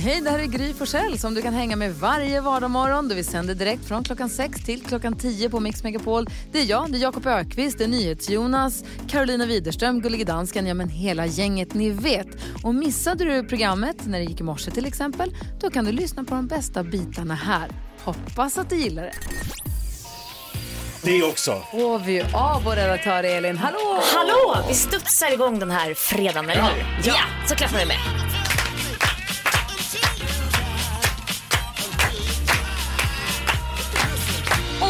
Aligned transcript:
Hej, 0.00 0.20
det 0.20 0.30
här 0.30 0.38
är 0.38 0.46
Gry 0.46 0.74
Forssell 0.74 1.18
som 1.18 1.34
du 1.34 1.42
kan 1.42 1.54
hänga 1.54 1.76
med 1.76 1.94
varje 1.94 2.40
vardagsmorgon. 2.40 3.08
Vi 3.08 3.24
sänder 3.24 3.54
direkt 3.54 3.84
från 3.84 4.04
klockan 4.04 4.28
6 4.28 4.64
till 4.64 4.82
klockan 4.82 5.16
10 5.16 5.50
på 5.50 5.60
Mix 5.60 5.82
Megapol. 5.82 6.26
Det 6.52 6.60
är 6.60 6.64
jag, 6.64 6.92
det 6.92 6.98
är 6.98 7.00
Jakob 7.00 7.26
Ökvist, 7.26 7.78
det 7.78 7.84
är 7.84 7.88
NyhetsJonas, 7.88 8.84
Carolina 9.08 9.46
Widerström, 9.46 10.00
Gullige 10.00 10.24
Dansken, 10.24 10.66
ja 10.66 10.74
men 10.74 10.88
hela 10.88 11.26
gänget 11.26 11.74
ni 11.74 11.90
vet. 11.90 12.26
Och 12.64 12.74
missade 12.74 13.24
du 13.24 13.48
programmet 13.48 14.06
när 14.06 14.18
det 14.18 14.24
gick 14.24 14.40
i 14.40 14.42
morse 14.42 14.70
till 14.70 14.86
exempel, 14.86 15.34
då 15.60 15.70
kan 15.70 15.84
du 15.84 15.92
lyssna 15.92 16.24
på 16.24 16.34
de 16.34 16.46
bästa 16.46 16.82
bitarna 16.82 17.34
här. 17.34 17.70
Hoppas 18.04 18.58
att 18.58 18.70
du 18.70 18.76
gillar 18.76 19.02
det. 19.02 19.14
Det 21.02 21.22
också. 21.22 21.52
Och 21.72 22.08
vi 22.08 22.20
av 22.34 22.64
vår 22.64 22.76
redaktör 22.76 23.24
Elin. 23.24 23.58
Hallå! 23.58 24.00
Hallå! 24.14 24.64
Vi 24.68 24.74
studsar 24.74 25.32
igång 25.32 25.58
den 25.58 25.70
här 25.70 25.94
fredagen, 25.94 26.50
eller 26.50 26.62
hur? 26.62 26.84
Ja, 27.04 27.14
så 27.48 27.54
klappar 27.54 27.78
vi 27.78 27.86
med. 27.86 27.96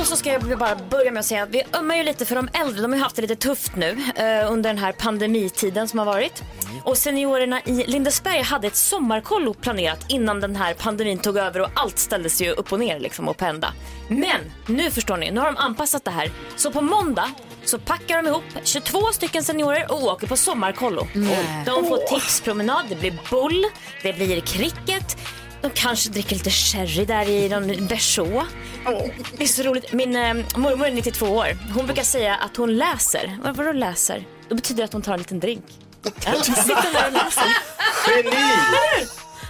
Så 0.09 0.17
ska 0.17 0.33
jag 0.33 0.59
bara 0.59 0.77
börja 0.91 1.11
med 1.11 1.21
att 1.21 1.27
säga 1.27 1.43
att 1.43 1.49
vi 1.51 1.63
ömmar 1.73 1.97
ju 1.97 2.03
lite 2.03 2.25
för 2.25 2.35
de 2.35 2.49
äldre. 2.53 2.83
De 2.83 2.93
har 2.93 2.99
ju 2.99 3.03
haft 3.03 3.17
det 3.17 3.23
lite 3.23 3.37
tufft 3.37 3.77
nu 3.77 3.91
eh, 4.17 4.53
under 4.53 4.71
den 4.71 4.79
här 4.79 4.93
pandemitiden 4.93 5.89
som 5.89 5.99
har 5.99 6.07
varit. 6.07 6.43
Och 6.85 6.97
seniorerna 6.97 7.61
i 7.65 7.85
Lindesberg 7.87 8.43
hade 8.43 8.67
ett 8.67 8.77
sommarkollo 8.77 9.55
planerat 9.55 10.05
innan 10.09 10.41
den 10.41 10.57
här 10.57 10.75
pandemin 10.75 11.19
tog 11.19 11.37
över 11.37 11.61
och 11.61 11.69
allt 11.75 11.99
ställdes 11.99 12.41
ju 12.41 12.51
upp 12.51 12.73
och 12.73 12.81
ner 12.81 13.01
liksom 13.01 13.29
och 13.29 13.37
på 13.37 13.45
ända. 13.45 13.73
Men 14.09 14.53
nu 14.67 14.91
förstår 14.91 15.17
ni, 15.17 15.31
nu 15.31 15.41
har 15.41 15.47
de 15.47 15.57
anpassat 15.57 16.05
det 16.05 16.11
här. 16.11 16.31
Så 16.57 16.71
på 16.71 16.81
måndag 16.81 17.31
så 17.65 17.79
packar 17.79 18.23
de 18.23 18.29
ihop 18.29 18.45
22 18.65 18.99
stycken 19.13 19.45
seniorer 19.45 19.93
och 19.93 20.03
åker 20.03 20.27
på 20.27 20.37
sommarkollo. 20.37 21.07
De 21.67 21.85
får 21.85 22.15
tipspromenad, 22.15 22.85
det 22.89 22.97
blir 22.97 23.19
bull, 23.31 23.65
det 24.03 24.13
blir 24.13 24.41
cricket. 24.41 25.17
De 25.63 25.71
kanske 25.75 26.11
dricker 26.11 26.37
lite 26.37 26.51
sherry 26.51 27.05
där 27.05 27.29
i 27.29 27.49
någon 27.49 27.87
berså. 27.87 28.47
Det 29.39 29.45
är 29.45 29.49
så 29.49 29.63
roligt. 29.63 29.93
Min 29.93 30.17
eh, 30.17 30.35
mormor 30.57 30.87
är 30.87 30.91
92 30.91 31.27
år. 31.27 31.59
Hon 31.75 31.87
brukar 31.87 32.03
säga 32.03 32.35
att 32.35 32.57
hon 32.57 32.77
läser. 32.77 33.39
Vad 33.43 33.57
vadå 33.57 33.73
läser? 33.73 34.27
Då 34.49 34.55
betyder 34.55 34.79
det 34.79 34.85
att 34.85 34.93
hon 34.93 35.03
tar 35.03 35.13
en 35.13 35.19
liten 35.19 35.41
drink. 35.41 35.65
Ja, 36.05 36.11
hon 36.33 36.43
sitter 36.45 36.93
där 36.93 37.07
och 37.07 37.13
läser. 37.13 37.45
Geni! 38.09 39.07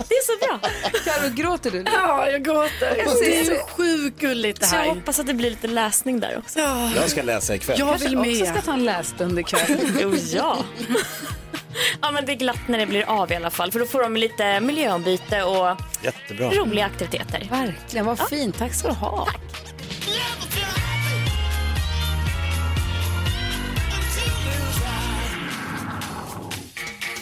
Det 0.09 0.15
är 0.15 0.27
så 0.27 0.47
bra. 0.47 0.71
Carro, 1.05 1.35
gråter 1.35 1.71
du? 1.71 1.85
Ja, 1.93 2.31
jag 2.31 2.45
gråter. 2.45 2.95
Det 3.21 3.41
är 3.41 3.45
så 3.45 3.67
sjukt 3.67 4.21
gulligt 4.21 4.61
det 4.61 4.67
Så 4.67 4.75
jag 4.77 4.81
här. 4.83 4.89
hoppas 4.89 5.19
att 5.19 5.27
det 5.27 5.35
blir 5.35 5.51
lite 5.51 5.67
läsning 5.67 6.21
där 6.21 6.39
också. 6.39 6.59
Jag 6.97 7.11
ska 7.11 7.23
läsa 7.23 7.55
ikväll. 7.55 7.79
Jag 7.79 7.99
vill 7.99 8.19
också 8.19 8.35
ska 8.45 8.53
med. 8.55 8.65
ta 8.65 8.73
en 8.73 8.85
lässtund 8.85 9.39
ikväll. 9.39 9.79
Jo, 10.01 10.15
ja. 10.33 10.59
Ja, 12.03 12.11
men 12.11 12.27
det 12.27 12.33
är 12.33 12.37
glatt 12.37 12.69
när 12.69 12.79
det 12.79 12.87
blir 12.87 13.05
av 13.09 13.33
i 13.33 13.37
alla 13.37 13.51
fall. 13.51 13.73
För 13.73 13.79
då 13.81 13.87
får 13.87 14.03
de 14.03 14.17
lite 14.17 14.61
miljöombyte 14.61 15.43
och 15.43 15.77
Jättebra. 16.03 16.51
roliga 16.51 16.87
aktiviteter. 16.87 17.47
Verkligen, 17.51 18.07
vad 18.07 18.29
fint. 18.29 18.59
Tack 18.59 18.75
ska 18.75 18.89
du 18.89 18.95
ha. 18.95 19.29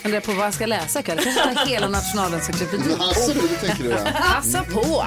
Funderar 0.03 0.21
på 0.21 0.33
vad 0.33 0.47
jag 0.47 0.55
ska 0.55 0.67
läsa 0.67 1.01
ikväll. 1.01 1.19
Kanske 1.23 1.55
ta 1.55 1.65
hela 1.65 1.89
nationalencyklopedin. 1.99 2.97
Alltså, 3.01 3.33
det 3.33 3.49
tänker 3.67 3.85
du 3.85 3.91
ja. 3.91 3.99
Passa 4.35 4.63
på. 4.63 5.07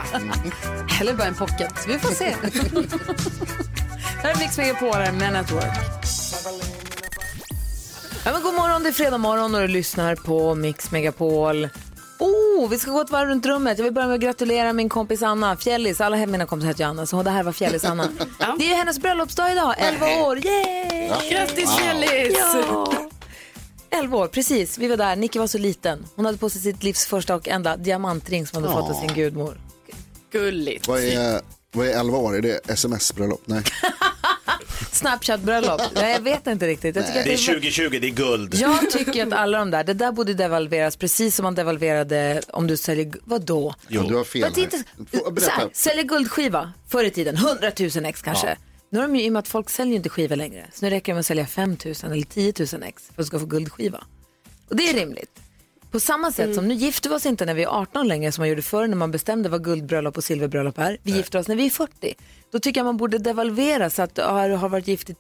Eller 1.02 1.14
bara 1.14 1.28
en 1.28 1.36
pocket. 1.36 1.74
Vi 1.88 2.00
får 2.00 2.12
se. 2.12 2.36
Här 4.24 4.30
är 4.32 4.36
Mix 4.40 4.58
Megapol, 4.58 4.90
med 5.14 5.34
Network. 5.34 5.99
Ja, 8.30 8.34
men 8.34 8.44
god 8.44 8.54
morgon, 8.54 8.84
det 8.84 8.90
är 8.90 8.94
fredag 8.94 9.18
morgon 9.18 9.56
och 9.56 9.62
du 9.62 9.68
lyssnar 9.68 10.16
på 10.16 10.56
Mix 10.56 10.92
Megapol. 10.92 11.70
Oh, 12.20 12.70
vi 12.70 12.80
ska 12.80 12.92
gå 12.92 13.02
ett 13.02 13.10
varv 13.10 13.30
runt 13.30 13.46
rummet. 13.46 13.78
Jag 13.78 13.84
vill 13.84 13.94
börja 13.94 14.08
med 14.08 14.16
att 14.16 14.22
gratulera 14.22 14.74
min 14.74 14.90
kompis 14.90 15.24
Anna, 15.24 15.58
Fjällis. 15.58 16.02
Alla 16.02 16.26
mina 16.26 16.46
kompisar 16.46 16.68
heter 16.68 16.84
ju 16.84 16.90
Anna, 16.90 17.06
så 17.06 17.24
det 17.24 17.30
här 17.30 17.44
var 17.44 17.52
Fjällis 17.52 17.86
Anna. 17.86 18.04
Det 18.60 18.72
är 18.72 18.76
hennes 18.76 19.00
bröllopsdag 19.00 19.52
idag, 19.52 19.76
11 19.78 20.06
år. 20.06 20.46
Yay! 20.46 21.30
Grattis 21.32 21.78
Fjällis. 21.78 22.38
Ja. 22.38 22.94
11 23.90 24.18
år, 24.18 24.28
precis. 24.28 24.78
Vi 24.78 24.88
var 24.88 24.98
där. 24.98 25.16
Nicky 25.16 25.40
var 25.40 25.48
så 25.48 25.58
liten. 25.58 26.06
Hon 26.16 26.26
hade 26.26 26.38
på 26.38 26.50
sig 26.50 26.62
sitt 26.62 26.84
livs 26.84 27.06
första 27.06 27.36
och 27.36 27.48
enda 27.48 27.78
diamantring 27.78 28.48
som 28.48 28.64
hon 28.64 28.72
hade 28.72 28.82
fått 28.82 28.96
av 28.96 29.08
sin 29.08 29.16
gudmor. 29.16 29.62
Gulligt. 30.32 30.88
Vad 30.88 31.00
är, 31.04 31.42
vad 31.72 31.88
är 31.88 32.00
11 32.00 32.18
år? 32.18 32.36
Är 32.36 32.42
det 32.42 32.70
sms-bröllop? 32.70 33.42
Nej. 33.46 33.64
Snapchat-bröllop. 34.92 35.82
Nej, 35.96 36.12
jag 36.14 36.22
vet 36.22 36.48
inte 36.48 36.68
riktigt. 36.68 36.96
Jag 36.96 37.06
tycker 37.08 37.20
att 37.20 37.26
Det 37.26 37.34
är 37.34 37.38
det 37.38 37.52
är 37.52 37.54
2020, 37.54 37.98
det 38.02 38.08
är 38.08 38.12
guld. 38.12 38.56
Jag 38.56 38.92
tycker 38.92 39.28
att 39.28 39.34
alla 39.34 39.58
de 39.58 39.72
där, 39.72 39.84
det 39.84 39.94
där 39.94 40.12
borde 40.12 40.34
devalveras 40.34 40.96
precis 40.96 41.36
som 41.36 41.44
man 41.44 41.56
devalverade 41.56 42.42
om 42.48 42.68
du 42.68 42.78
säljer, 42.78 43.12
vadå? 43.24 43.76
Jo. 43.88 44.02
Du 44.04 44.16
har 44.16 44.24
fel 44.24 44.42
här. 44.44 45.20
Få- 45.20 45.42
så 45.42 45.50
här, 45.52 45.70
säljer 45.74 46.04
guldskiva 46.04 46.74
förr 46.88 47.04
i 47.04 47.12
tiden, 47.12 47.36
100 47.36 47.72
000 47.96 48.06
ex 48.06 48.22
kanske. 48.22 48.58
Nu 48.92 49.00
är 49.00 49.04
de 49.04 49.16
ju, 49.16 49.24
i 49.24 49.30
och 49.30 49.34
med 49.34 49.40
att 49.40 49.48
folk 49.48 49.70
säljer 49.70 49.96
inte 49.96 50.10
skivor 50.10 50.36
längre, 50.36 50.66
så 50.74 50.86
nu 50.86 50.90
räcker 50.92 51.12
det 51.12 51.16
med 51.16 51.20
att 51.20 51.26
sälja 51.26 51.46
5 51.48 51.70
000 51.86 51.96
eller 52.04 52.24
10 52.24 52.54
000 52.74 52.84
ex 52.84 53.04
för 53.06 53.12
att 53.14 53.18
du 53.18 53.24
ska 53.24 53.40
få 53.40 53.46
guldskiva. 53.46 54.04
Och 54.70 54.76
det 54.76 54.90
är 54.90 54.94
rimligt. 54.94 55.40
På 55.92 56.00
samma 56.00 56.32
sätt 56.32 56.56
som 56.56 56.68
nu 56.68 56.74
gifter 56.74 57.10
vi 57.10 57.16
oss 57.16 57.26
inte 57.26 57.46
när 57.46 57.54
vi 57.54 57.64
är 57.64 57.68
18 57.68 58.08
längre 58.08 58.32
som 58.32 58.42
man 58.42 58.50
gjorde 58.50 58.62
förr 58.62 58.88
när 58.88 58.96
man 58.98 59.12
bestämde 59.12 59.50
vad 59.50 59.64
guldbröllop 59.64 60.18
och 60.18 60.24
silverbröllop 60.24 60.78
är. 60.78 60.98
Vi 61.04 61.12
gifter 61.12 61.40
oss 61.40 61.48
när 61.48 61.56
vi 61.56 61.66
är 61.66 61.70
40. 61.70 62.14
Då 62.52 62.60
tycker 62.60 62.80
jag 62.80 62.86
man 62.86 62.98
borde 62.98 63.18
devalvera 63.18 63.90
så 63.90 64.02
att 64.02 64.16
du 64.16 64.22
har, 64.22 64.50
har 64.50 64.70
varit 64.70 64.88
gift 64.88 65.10
i 65.10 65.16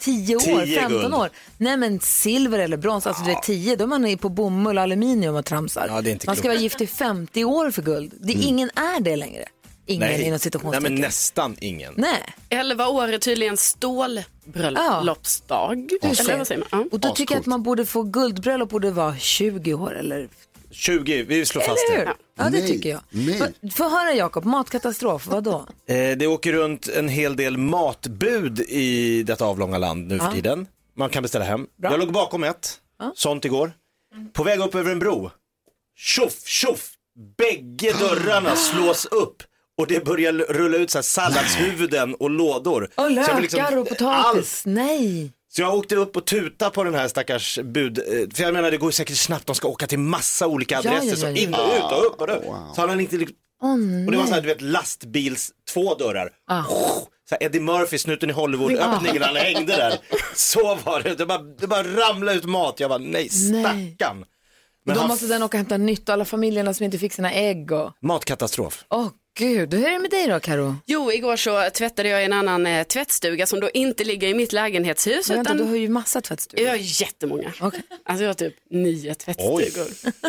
10 0.00 0.36
år, 0.36 0.64
10 0.64 0.80
15 0.80 1.00
guld. 1.00 1.14
år. 1.14 1.30
Nej 1.58 1.76
men 1.76 2.00
silver 2.00 2.58
eller 2.58 2.76
brons, 2.76 3.06
alltså 3.06 3.24
det 3.24 3.32
är 3.32 3.40
10, 3.40 3.76
då 3.76 3.84
är 3.84 3.88
man 3.88 4.18
på 4.18 4.28
bomull 4.28 4.78
och 4.78 4.82
aluminium 4.82 5.34
och 5.34 5.44
tramsar. 5.44 5.86
Ja, 5.88 5.94
man 5.94 6.02
ska 6.02 6.18
klokt. 6.18 6.44
vara 6.44 6.54
gift 6.54 6.80
i 6.80 6.86
50 6.86 7.44
år 7.44 7.70
för 7.70 7.82
guld. 7.82 8.14
Det, 8.20 8.32
Ingen 8.32 8.70
är 8.74 9.00
det 9.00 9.16
längre. 9.16 9.44
Ingen 9.88 10.20
inom 10.20 10.38
Nej. 10.52 10.62
Nej, 10.64 10.80
men 10.80 10.94
nästan 10.94 11.56
ingen. 11.60 11.94
Nej. 11.96 12.22
11 12.48 12.88
år 12.88 13.12
är 13.12 13.18
tydligen 13.18 13.56
stålbröllopsdag. 13.56 15.88
Du 16.02 16.14
ser. 16.14 16.24
Eller 16.24 16.38
vad 16.38 16.46
säger 16.46 16.60
man? 16.60 16.68
Ja. 16.72 16.84
Och 16.92 17.00
då 17.00 17.14
tycker 17.14 17.34
jag 17.34 17.40
att 17.40 17.46
man 17.46 17.62
borde 17.62 17.86
få 17.86 18.02
guldbröllop 18.02 18.70
borde 18.70 18.90
vara 18.90 19.16
20 19.16 19.74
år 19.74 19.96
eller 19.98 20.28
20, 20.70 21.22
vi 21.22 21.46
slår 21.46 21.62
fast 21.62 21.78
det. 21.90 22.08
Ja, 22.36 22.44
det 22.44 22.50
Nej, 22.50 22.68
tycker 22.68 22.90
jag. 22.90 23.00
nej. 23.10 23.42
Få 23.74 23.88
höra 23.88 24.12
Jakob, 24.14 24.44
matkatastrof, 24.44 25.26
vad 25.26 25.44
då? 25.44 25.66
Eh, 25.88 26.16
Det 26.16 26.26
åker 26.26 26.52
runt 26.52 26.88
en 26.88 27.08
hel 27.08 27.36
del 27.36 27.56
matbud 27.56 28.60
i 28.60 29.22
detta 29.22 29.44
avlånga 29.44 29.78
land 29.78 30.06
nu 30.08 30.18
för 30.18 30.32
tiden. 30.32 30.66
Man 30.96 31.10
kan 31.10 31.22
beställa 31.22 31.44
hem. 31.44 31.66
Jag 31.82 32.00
låg 32.00 32.12
bakom 32.12 32.44
ett, 32.44 32.80
sånt 33.14 33.44
igår. 33.44 33.72
På 34.32 34.42
väg 34.42 34.60
upp 34.60 34.74
över 34.74 34.92
en 34.92 34.98
bro. 34.98 35.30
Tjoff, 35.96 36.46
tjoff! 36.46 36.90
Bägge 37.38 37.92
dörrarna 37.92 38.56
slås 38.56 39.06
upp 39.06 39.42
och 39.78 39.86
det 39.86 40.04
börjar 40.04 40.32
rulla 40.32 40.76
ut 40.76 40.90
så 40.90 40.98
här 40.98 41.02
salladshuvuden 41.02 42.14
och 42.14 42.30
lådor. 42.30 42.82
Och 42.84 42.90
Så 42.94 43.02
jag 43.02 43.12
lökar 43.12 43.34
vill 43.34 43.42
liksom- 43.42 43.78
och 43.78 43.88
potatis, 43.88 44.62
nej. 44.66 45.32
Så 45.50 45.62
jag 45.62 45.74
åkte 45.74 45.96
upp 45.96 46.16
och 46.16 46.24
tutade 46.26 46.70
på 46.70 46.84
den 46.84 46.94
här 46.94 47.08
stackars 47.08 47.58
bud, 47.64 47.98
eh, 47.98 48.04
för 48.34 48.42
jag 48.42 48.54
menar 48.54 48.70
det 48.70 48.76
går 48.76 48.90
säkert 48.90 49.16
snabbt, 49.16 49.46
de 49.46 49.54
ska 49.54 49.68
åka 49.68 49.86
till 49.86 49.98
massa 49.98 50.46
olika 50.46 50.74
Ja, 50.74 50.78
adresser, 50.90 51.08
ja, 51.10 51.16
så 51.16 51.26
ja, 51.26 51.30
ja. 51.30 51.36
in 51.36 51.54
och 51.54 51.76
ut 51.76 51.92
och 51.98 52.06
upp 52.06 52.20
och 52.20 52.36
upp. 52.36 52.44
Så 52.76 52.86
han 52.86 53.00
inte, 53.00 53.16
liksom- 53.16 53.36
och 54.06 54.12
det 54.12 54.18
var 54.18 54.26
så 54.26 54.34
här, 54.34 54.40
du 54.40 54.48
vet 54.48 54.60
lastbils, 54.60 55.50
två 55.72 55.94
dörrar. 55.94 56.30
Ah. 56.50 56.62
Så 57.28 57.34
här 57.34 57.42
Eddie 57.42 57.60
Murphy, 57.60 57.98
snuten 57.98 58.30
i 58.30 58.32
Hollywood, 58.32 58.72
öppningen, 58.72 59.22
han 59.22 59.36
hängde 59.36 59.76
där. 59.76 59.98
Så 60.34 60.78
var 60.84 61.02
det, 61.02 61.14
det 61.14 61.26
bara, 61.26 61.38
det 61.42 61.66
bara 61.66 61.82
ramlade 61.82 62.38
ut 62.38 62.44
mat, 62.44 62.80
jag 62.80 62.90
bara 62.90 62.98
nej 62.98 63.28
stackarn. 63.28 64.24
Men 64.84 64.94
Då 64.94 65.00
han, 65.00 65.08
måste 65.08 65.26
den 65.26 65.42
åka 65.42 65.56
och 65.56 65.58
hämta 65.58 65.76
nytt 65.76 66.08
och 66.08 66.12
alla 66.12 66.24
familjerna 66.24 66.74
som 66.74 66.84
inte 66.84 66.98
fick 66.98 67.12
sina 67.12 67.32
ägg 67.32 67.72
och... 67.72 67.92
matkatastrof. 68.02 68.84
Åh 68.90 69.08
gud, 69.38 69.74
hur 69.74 69.86
är 69.86 69.90
det 69.90 69.98
med 69.98 70.10
dig 70.10 70.26
då 70.26 70.40
Karo? 70.40 70.76
Jo, 70.86 71.12
igår 71.12 71.36
så 71.36 71.70
tvättade 71.70 72.08
jag 72.08 72.22
i 72.22 72.24
en 72.24 72.32
annan 72.32 72.66
eh, 72.66 72.84
tvättstuga 72.84 73.46
som 73.46 73.60
då 73.60 73.70
inte 73.70 74.04
ligger 74.04 74.28
i 74.28 74.34
mitt 74.34 74.52
lägenhetshus. 74.52 75.28
Men 75.28 75.36
vänta, 75.36 75.54
utan... 75.54 75.66
du 75.66 75.72
har 75.72 75.78
ju 75.78 75.88
massa 75.88 76.20
tvättstugor. 76.20 76.64
Jag 76.64 76.72
har 76.72 76.78
jättemånga. 76.80 77.52
Okej. 77.60 77.82
Alltså 78.04 78.24
jag 78.24 78.28
har 78.28 78.34
typ 78.34 78.54
nio 78.70 79.14
tvättstugor. 79.14 79.86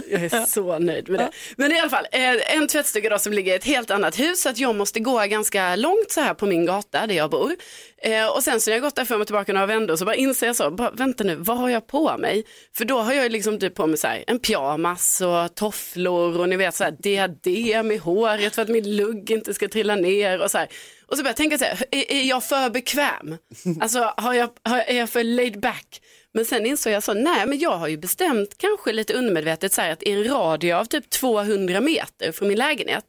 Jag 0.10 0.24
är 0.24 0.46
så 0.48 0.80
nöjd 0.80 1.10
med 1.10 1.20
det. 1.20 1.32
Men 1.56 1.72
i 1.72 1.80
alla 1.80 1.90
fall, 1.90 2.08
eh, 2.12 2.56
en 2.56 2.68
tvättstuga 2.68 3.10
då 3.10 3.20
som 3.20 3.34
ligger 3.34 3.54
i 3.54 3.56
ett 3.56 3.66
helt 3.66 3.92
annat 3.92 4.20
hus 4.20 4.42
så 4.42 4.50
att 4.50 4.58
jag 4.58 4.76
måste 4.76 5.00
gå 5.00 5.26
ganska 5.26 5.76
långt 5.76 6.12
så 6.12 6.22
här 6.22 6.34
på 6.34 6.46
min 6.46 6.66
gata 6.66 7.08
där 7.08 7.16
jag 7.16 7.30
bor. 7.30 7.56
Eh, 8.02 8.28
och 8.28 8.44
sen 8.44 8.62
så 8.62 8.70
när 8.70 8.76
jag 8.76 8.84
gått 8.84 8.96
där 8.96 9.06
fram 9.06 9.22
och 9.22 9.28
tillbaka 9.28 9.54
några 9.54 9.66
vändor 9.66 9.96
så 9.96 10.06
bara 10.06 10.16
inser 10.16 10.48
jag 10.48 10.56
så, 10.56 10.72
bara, 10.72 10.92
vänta 10.92 11.24
nu, 11.24 11.36
vad 11.36 11.58
har 11.58 11.70
jag 11.70 11.88
på 11.88 12.18
mig? 12.18 12.44
För 12.78 12.86
då 12.86 13.00
har 13.00 13.14
jag 13.14 13.32
liksom 13.32 13.60
typ 13.60 13.76
på 13.76 13.88
mig 13.88 13.98
så 13.98 14.08
här, 14.08 14.24
en 14.28 14.40
pyjamas 14.40 15.22
och 15.22 15.56
tofflor 15.56 16.40
och 16.40 16.50
ni 16.50 16.56
vet 16.56 16.76
så 16.76 16.84
här 16.84 16.92
diadem 16.92 17.92
i 17.92 17.98
håret 17.98 18.56
för 18.56 18.62
att 18.62 18.70
min 18.70 18.84
glugg 18.84 19.32
inte 19.32 19.54
ska 19.54 19.68
trilla 19.68 19.96
ner 19.96 20.42
och 20.42 20.52
så 20.52 20.58
här. 20.58 20.68
Och 21.08 21.18
så 21.18 21.24
började 21.24 21.30
jag 21.30 21.36
tänka 21.36 21.58
så 21.58 21.66
här, 21.66 21.86
är, 21.92 22.12
är 22.12 22.24
jag 22.24 22.44
för 22.44 22.70
bekväm? 22.70 23.38
Alltså 23.82 24.14
har 24.18 24.34
jag, 24.34 24.50
har, 24.64 24.80
är 24.80 24.98
jag 24.98 25.10
för 25.10 25.24
laid 25.24 25.60
back? 25.60 26.02
Men 26.34 26.46
sen 26.46 26.66
insåg 26.66 26.94
jag 26.94 27.04
så, 27.04 27.14
nej 27.14 27.46
men 27.48 27.60
jag 27.60 27.78
har 27.78 27.88
ju 27.88 27.98
bestämt 27.98 28.58
kanske 28.58 28.94
lite 28.94 29.14
undermedvetet 29.14 29.74
så 29.74 29.82
här 29.82 29.92
att 29.92 30.04
i 30.04 30.12
en 30.12 30.24
radie 30.24 30.78
av 30.78 30.86
typ 30.86 31.10
200 31.10 31.82
meter 31.82 32.32
från 32.32 32.48
min 32.48 32.58
lägenhet, 32.58 33.06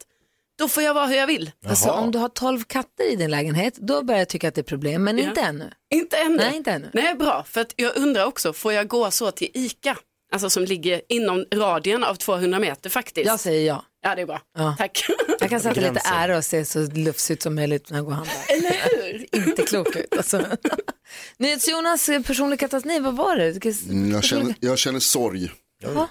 då 0.59 0.67
får 0.67 0.83
jag 0.83 0.93
vara 0.93 1.05
hur 1.07 1.15
jag 1.15 1.27
vill. 1.27 1.51
Alltså, 1.65 1.89
om 1.89 2.11
du 2.11 2.17
har 2.19 2.29
12 2.29 2.63
katter 2.63 3.11
i 3.11 3.15
din 3.15 3.31
lägenhet, 3.31 3.77
då 3.77 4.03
börjar 4.03 4.19
jag 4.19 4.29
tycka 4.29 4.47
att 4.47 4.55
det 4.55 4.61
är 4.61 4.63
problem, 4.63 5.03
men 5.03 5.17
Ja. 5.17 5.23
inte 5.29 5.41
ännu. 5.41 5.71
Inte 5.93 6.17
ännu. 6.17 6.37
Nej, 6.37 6.55
inte 6.57 6.71
ännu. 6.71 6.89
Nej, 6.93 7.15
bra. 7.15 7.43
För 7.47 7.61
att 7.61 7.73
jag 7.75 7.97
undrar 7.97 8.25
också, 8.25 8.53
får 8.53 8.73
jag 8.73 8.87
gå 8.87 9.11
så 9.11 9.31
till 9.31 9.49
ICA? 9.53 9.97
Alltså 10.33 10.49
som 10.49 10.63
ligger 10.63 11.01
inom 11.09 11.45
radien 11.53 12.03
av 12.03 12.15
200 12.15 12.59
meter 12.59 12.89
faktiskt. 12.89 13.27
Jag 13.27 13.39
säger 13.39 13.67
ja. 13.67 13.85
Ja, 14.03 14.15
det 14.15 14.21
är 14.21 14.25
bra. 14.25 14.41
Ja. 14.57 14.75
Tack. 14.77 15.05
Jag 15.39 15.49
kan 15.49 15.59
sätta 15.59 15.81
lite 15.81 16.01
ära 16.05 16.37
och 16.37 16.45
se 16.45 16.65
så 16.65 16.79
lufsigt 16.93 17.41
som 17.43 17.55
möjligt 17.55 17.89
när 17.89 17.97
jag 17.97 18.05
går 18.05 18.11
och 18.11 18.17
handlar. 18.17 18.35
Eller 18.49 18.71
hur? 18.71 19.25
Inte 19.47 19.61
klok 19.63 19.95
ut 19.95 20.17
alltså. 20.17 20.45
NyhetsJonas 21.37 22.09
eh, 22.09 22.21
personlig 22.21 22.59
katastrof, 22.59 23.01
vad 23.01 23.15
var 23.15 23.35
det? 23.35 23.65
Mm, 23.89 24.11
jag, 24.11 24.23
känner, 24.23 24.55
jag 24.59 24.77
känner 24.77 24.99
sorg. 24.99 25.51
Ja. 25.83 26.07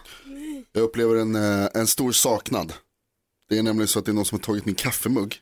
Jag 0.73 0.83
upplever 0.83 1.17
en, 1.17 1.35
eh, 1.37 1.69
en 1.75 1.87
stor 1.87 2.13
saknad. 2.13 2.73
Det 3.51 3.59
är 3.59 3.63
nämligen 3.63 3.89
så 3.89 3.99
att 3.99 4.05
det 4.05 4.11
är 4.11 4.15
någon 4.15 4.25
som 4.25 4.39
har 4.39 4.43
tagit 4.43 4.67
min 4.67 4.75
kaffemugg. 4.75 5.37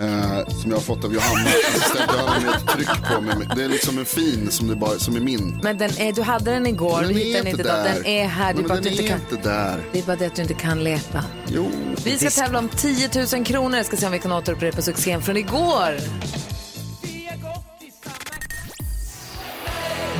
Eh, 0.00 0.48
som 0.48 0.70
jag 0.70 0.76
har 0.76 0.80
fått 0.82 1.04
av 1.04 1.14
Johanna. 1.14 1.50
Johanna 1.98 2.40
med 2.40 2.54
ett 2.54 2.68
tryck 2.68 2.88
på 3.14 3.20
mig. 3.20 3.48
Det 3.56 3.62
är 3.64 3.68
liksom 3.68 3.98
en 3.98 4.04
fin 4.04 4.50
som, 4.50 4.68
det 4.68 4.76
bara, 4.76 4.98
som 4.98 5.16
är 5.16 5.20
min. 5.20 5.60
Men 5.62 5.78
den 5.78 5.90
är, 5.98 6.12
du 6.12 6.22
hade 6.22 6.50
den 6.50 6.66
igår, 6.66 7.00
du 7.00 7.06
den 7.06 7.16
hittade 7.16 7.38
är 7.38 7.42
den 7.42 7.50
inte 7.50 7.62
där. 7.62 7.94
Den 7.94 8.06
är 8.06 8.26
här, 8.26 8.52
det 8.54 8.58
är 8.58 8.62
Men 8.62 8.68
bara 8.68 8.80
den 8.80 8.92
inte 8.92 9.04
är 9.04 9.08
kan. 9.08 9.20
inte 9.20 9.48
där. 9.48 9.80
Det 9.92 9.98
är 9.98 10.02
bara 10.02 10.16
det 10.16 10.26
att 10.26 10.34
du 10.34 10.42
inte 10.42 10.54
kan 10.54 10.84
leta. 10.84 11.24
Jo. 11.48 11.70
Vi 12.04 12.18
ska 12.18 12.30
tävla 12.30 12.58
om 12.58 12.68
10 12.68 13.10
000 13.34 13.44
kronor. 13.44 13.76
Jag 13.76 13.86
ska 13.86 13.96
se 13.96 14.06
om 14.06 14.12
vi 14.12 14.18
kan 14.18 14.32
återupprepa 14.32 14.82
succén 14.82 15.22
från 15.22 15.36
igår. 15.36 15.96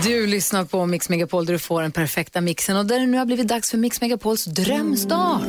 Du 0.05 0.27
lyssnar 0.27 0.65
på 0.65 0.87
Mix 0.87 1.09
Megapol 1.09 1.47
där 1.47 1.53
du 1.53 1.59
får 1.59 1.83
den 1.83 1.93
perfekta 1.93 2.41
mixen 2.41 2.77
och 2.77 2.87
där 2.87 3.01
det 3.01 3.07
nu 3.07 3.19
har 3.19 3.27
blivit 3.27 3.49
dags 3.49 3.71
för 3.71 3.79
Mix 3.79 4.01
Megapols 4.01 4.45
drömstart. 4.45 5.43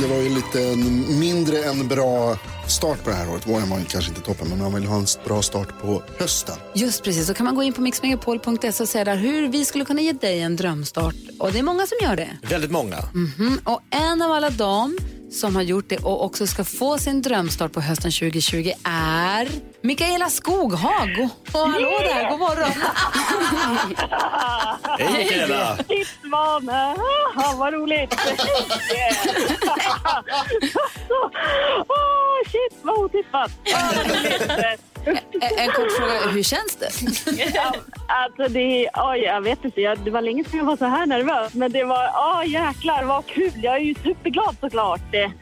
Det 0.00 0.06
var 0.06 0.16
ju 0.16 0.28
lite 0.28 0.76
mindre 1.18 1.64
än 1.64 1.88
bra 1.88 2.38
start 2.68 3.04
på 3.04 3.10
det 3.10 3.16
här 3.16 3.30
året. 3.30 3.46
Våren 3.46 3.70
var 3.70 3.78
ju 3.78 3.84
kanske 3.84 4.10
inte 4.10 4.20
toppen, 4.22 4.48
men 4.48 4.58
man 4.58 4.74
vill 4.74 4.84
ha 4.84 4.96
en 4.96 5.06
bra 5.24 5.42
start 5.42 5.68
på 5.82 6.02
hösten. 6.18 6.56
Just 6.74 7.04
precis, 7.04 7.26
så 7.26 7.34
kan 7.34 7.44
man 7.44 7.54
gå 7.54 7.62
in 7.62 7.72
på 7.72 7.80
mixmegapol.se 7.80 8.82
och 8.82 8.88
se 8.88 9.04
där 9.04 9.16
hur 9.16 9.48
vi 9.48 9.64
skulle 9.64 9.84
kunna 9.84 10.00
ge 10.00 10.12
dig 10.12 10.40
en 10.40 10.56
drömstart. 10.56 11.14
Och 11.38 11.52
det 11.52 11.58
är 11.58 11.62
många 11.62 11.86
som 11.86 11.98
gör 12.02 12.16
det. 12.16 12.38
Väldigt 12.42 12.70
många. 12.70 12.96
Mm, 13.14 13.60
och 13.64 13.80
en 13.90 14.22
av 14.22 14.32
alla 14.32 14.50
dem 14.50 14.98
som 15.30 15.56
har 15.56 15.62
gjort 15.62 15.88
det 15.88 15.96
och 15.96 16.24
också 16.24 16.46
ska 16.46 16.64
få 16.64 16.98
sin 16.98 17.22
drömstart 17.22 17.72
på 17.72 17.80
hösten 17.80 18.10
2020 18.10 18.72
är 18.84 19.48
Mikaela 19.82 20.30
Skoghag. 20.30 21.16
God, 21.16 21.62
oh, 21.62 21.68
hallå 21.70 21.98
där, 21.98 22.30
god 22.30 22.38
morgon. 22.38 22.72
Hej 24.98 25.24
Mikaela! 25.24 25.76
Tippsvane! 25.76 26.96
Ah, 27.36 27.52
vad 27.56 27.72
roligt! 27.72 28.14
Åh, 31.88 32.42
shit, 32.46 32.78
vad 32.82 32.98
otippat! 32.98 33.50
Ah, 33.74 33.92
vad 33.96 34.06
roligt. 34.06 34.80
En 35.40 35.58
en 35.58 35.70
kort 35.70 35.92
fråga, 35.98 36.32
hur 36.32 36.42
känns 36.42 36.76
det? 36.76 36.90
Ja, 37.54 37.72
Alltså 38.08 38.48
det, 38.48 38.88
oj, 38.94 39.18
jag 39.18 39.40
vet 39.40 39.64
inte, 39.64 39.80
jag, 39.80 39.98
det 39.98 40.10
var 40.10 40.22
länge 40.22 40.44
sedan 40.44 40.58
jag 40.58 40.64
var 40.66 40.76
så 40.76 40.84
här 40.84 41.06
nervös. 41.06 41.54
Men 41.54 41.72
det 41.72 41.84
var, 41.84 42.10
åh 42.14 42.42
jäklar 42.48 43.02
vad 43.04 43.26
kul. 43.26 43.52
Jag 43.62 43.74
är 43.74 43.78
ju 43.80 43.94
superglad 43.94 44.56
såklart. 44.60 45.00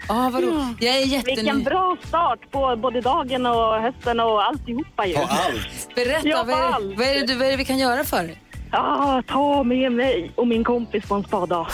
Ah, 0.08 0.28
vad 0.30 0.42
roligt. 0.42 0.76
Jag 0.80 0.94
är 0.96 1.00
Vilken 1.00 1.34
jättenöjd. 1.34 1.64
bra 1.64 1.96
start 2.08 2.50
på 2.50 2.76
både 2.76 3.00
dagen 3.00 3.46
och 3.46 3.80
hösten 3.82 4.20
och 4.20 4.42
alltihopa 4.44 5.06
ju. 5.06 5.14
På 5.14 5.20
allt. 5.22 5.94
Berätta, 5.94 6.28
Ja, 6.28 6.44
vad 6.46 6.58
är, 6.58 6.62
allt. 6.62 6.98
vad, 6.98 7.06
är 7.06 7.14
det, 7.14 7.26
du- 7.26 7.34
vad 7.34 7.46
är 7.46 7.50
det 7.50 7.56
vi 7.56 7.64
kan 7.64 7.78
göra 7.78 8.04
för 8.04 8.22
dig? 8.22 8.42
Ja, 8.72 9.22
ta 9.28 9.62
med 9.62 9.92
mig 9.92 10.30
och 10.34 10.46
min 10.46 10.64
kompis 10.64 11.04
på 11.08 11.14
en 11.14 11.24
spadag. 11.24 11.66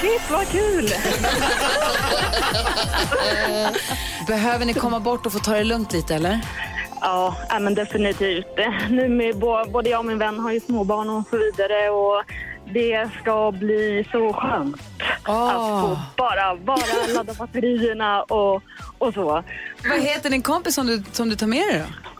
Shit 0.00 0.30
vad 0.30 0.48
kul! 0.48 0.88
Behöver 4.26 4.64
ni 4.64 4.74
komma 4.74 5.00
bort 5.00 5.26
och 5.26 5.32
få 5.32 5.38
ta 5.38 5.52
det 5.52 5.64
lugnt 5.64 5.92
lite 5.92 6.14
eller? 6.14 6.40
Ja, 7.00 7.36
men 7.60 7.74
definitivt. 7.74 8.46
Nu 8.90 9.08
med 9.08 9.36
både 9.72 9.90
jag 9.90 9.98
och 9.98 10.06
min 10.06 10.18
vän 10.18 10.38
har 10.38 10.52
ju 10.52 10.60
småbarn 10.60 11.10
och 11.10 11.24
så 11.30 11.36
vidare 11.36 11.90
och 11.90 12.22
det 12.74 13.08
ska 13.20 13.52
bli 13.52 14.08
så 14.12 14.32
skönt 14.32 14.76
Ah. 15.22 15.50
att 15.50 15.82
få 15.82 15.98
bara, 16.16 16.56
bara 16.56 17.14
ladda 17.14 17.34
batterierna 17.34 18.22
och, 18.22 18.62
och 18.98 19.14
så. 19.14 19.44
Vad 19.88 20.00
heter 20.00 20.30
din 20.30 20.42
kompis 20.42 20.74
som 20.74 20.86
du, 20.86 21.02
som 21.12 21.28
du 21.28 21.36
tar 21.36 21.46
med 21.46 21.68
dig 21.68 21.78
då? 21.88 22.10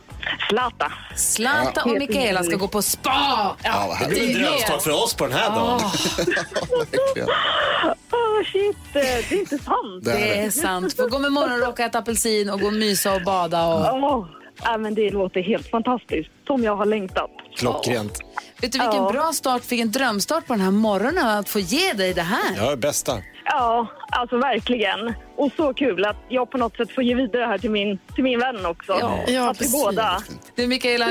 Zlata. 0.49 0.91
Zlata 1.15 1.83
och 1.83 1.91
Mikaela 1.91 2.43
ska 2.43 2.55
gå 2.55 2.67
på 2.67 2.81
spa. 2.81 3.55
Ja, 3.63 3.85
vad 3.89 4.09
Det 4.09 4.15
blir 4.15 4.35
en 4.35 4.41
drömstart 4.41 4.81
för 4.81 5.03
oss 5.03 5.13
på 5.13 5.27
den 5.27 5.37
här 5.37 5.49
dagen. 5.49 5.79
Verkligen. 6.91 7.29
Åh 8.11 8.43
shit, 8.51 8.77
det 8.93 8.99
är 8.99 9.33
inte 9.33 9.57
sant. 9.57 10.03
Det 10.03 10.11
Det 10.11 10.39
är 10.39 10.49
sant. 10.49 10.95
Få 10.95 11.07
gå 11.07 11.19
med 11.19 11.31
morgonrock 11.31 11.73
och 11.73 11.79
äta 11.79 11.99
apelsin 11.99 12.49
och 12.49 12.59
gå 12.59 12.67
och 12.67 12.73
mysa 12.73 13.13
och 13.13 13.21
bada. 13.23 13.65
Och... 13.65 14.03
Åh, 14.03 14.25
ja, 14.63 14.77
men 14.77 14.95
det 14.95 15.09
låter 15.09 15.41
helt 15.41 15.69
fantastiskt, 15.69 16.29
som 16.47 16.63
jag 16.63 16.75
har 16.75 16.85
längtat. 16.85 17.31
Klockrent. 17.57 18.19
Vet 18.61 18.71
du 18.71 18.79
vilken 18.79 19.07
bra 19.07 19.31
start, 19.33 19.61
vilken 19.71 19.91
drömstart 19.91 20.47
på 20.47 20.53
den 20.53 20.61
här 20.61 20.71
morgonen 20.71 21.27
att 21.27 21.49
få 21.49 21.59
ge 21.59 21.93
dig 21.93 22.13
det 22.13 22.21
här. 22.21 22.55
Ja, 22.57 22.75
bästa. 22.75 23.17
Ja, 23.45 23.87
alltså 24.09 24.37
verkligen. 24.37 25.13
Och 25.35 25.51
så 25.57 25.73
kul 25.73 26.05
att 26.05 26.17
jag 26.29 26.51
på 26.51 26.57
något 26.57 26.77
sätt 26.77 26.91
får 26.91 27.03
ge 27.03 27.15
vidare 27.15 27.41
det 27.41 27.47
här 27.47 27.57
till 27.57 27.71
min, 27.71 27.99
till 28.15 28.23
min 28.23 28.39
vän 28.39 28.65
också. 28.65 28.97
Ja, 29.27 29.49
att 29.49 29.55
vi 29.55 29.59
precis. 29.59 29.83
båda. 29.83 30.23
Du 30.55 30.67
Mikaela, 30.67 31.07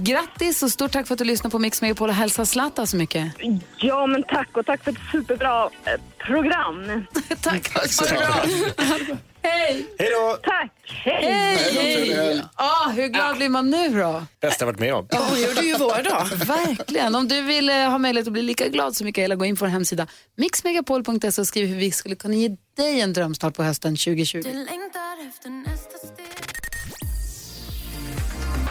grattis 0.00 0.62
och 0.62 0.70
stort 0.70 0.92
tack 0.92 1.06
för 1.06 1.14
att 1.14 1.18
du 1.18 1.24
lyssnade 1.24 1.50
på 1.50 1.58
Mix 1.58 1.82
Megapol 1.82 2.08
och 2.08 2.14
hälsa 2.14 2.46
Zlatan 2.46 2.86
så 2.86 2.96
mycket. 2.96 3.32
Ja, 3.76 4.06
men 4.06 4.22
tack 4.22 4.56
och 4.56 4.66
tack 4.66 4.84
för 4.84 4.90
ett 4.90 4.98
superbra 5.12 5.64
eh, 5.64 5.92
program. 6.18 7.06
tack. 7.42 7.72
Tack 7.74 7.92
så 7.92 8.14
Ha 8.14 8.98
det 8.98 9.04
bra. 9.04 9.16
Hej! 9.42 9.86
Hej 9.98 10.08
då! 10.10 10.38
Tack! 10.42 10.72
Hej! 11.04 11.56
Hej! 11.72 12.42
Ah, 12.54 12.88
hur 12.90 13.08
glad 13.08 13.36
blir 13.36 13.48
man 13.48 13.70
nu 13.70 13.88
då? 13.88 14.22
Bästa 14.40 14.64
jag 14.64 14.66
varit 14.66 14.80
med 14.80 14.94
om. 14.94 15.08
Hon 15.10 15.40
gjorde 15.40 15.60
ju 15.60 15.76
vår 15.78 16.02
dag. 16.02 16.26
Verkligen. 16.46 17.14
Om 17.14 17.28
du 17.28 17.42
vill 17.42 17.68
eh, 17.68 17.76
ha 17.76 17.98
möjlighet 17.98 18.26
att 18.26 18.32
bli 18.32 18.42
lika 18.42 18.68
glad 18.68 18.96
som 18.96 19.04
Mikaela, 19.04 19.34
gå 19.34 19.44
in 19.44 19.56
på 19.56 19.64
vår 19.64 19.70
hemsida 19.70 20.06
mixmegapol.se 20.36 21.40
och 21.40 21.46
skriv 21.46 21.66
hur 21.66 21.76
vi 21.76 21.90
skulle 21.90 22.16
kunna 22.16 22.34
ge 22.34 22.56
dig 22.76 23.00
en 23.00 23.12
drömstart 23.12 23.54
på 23.54 23.62
hösten 23.62 23.96
2020. 23.96 24.42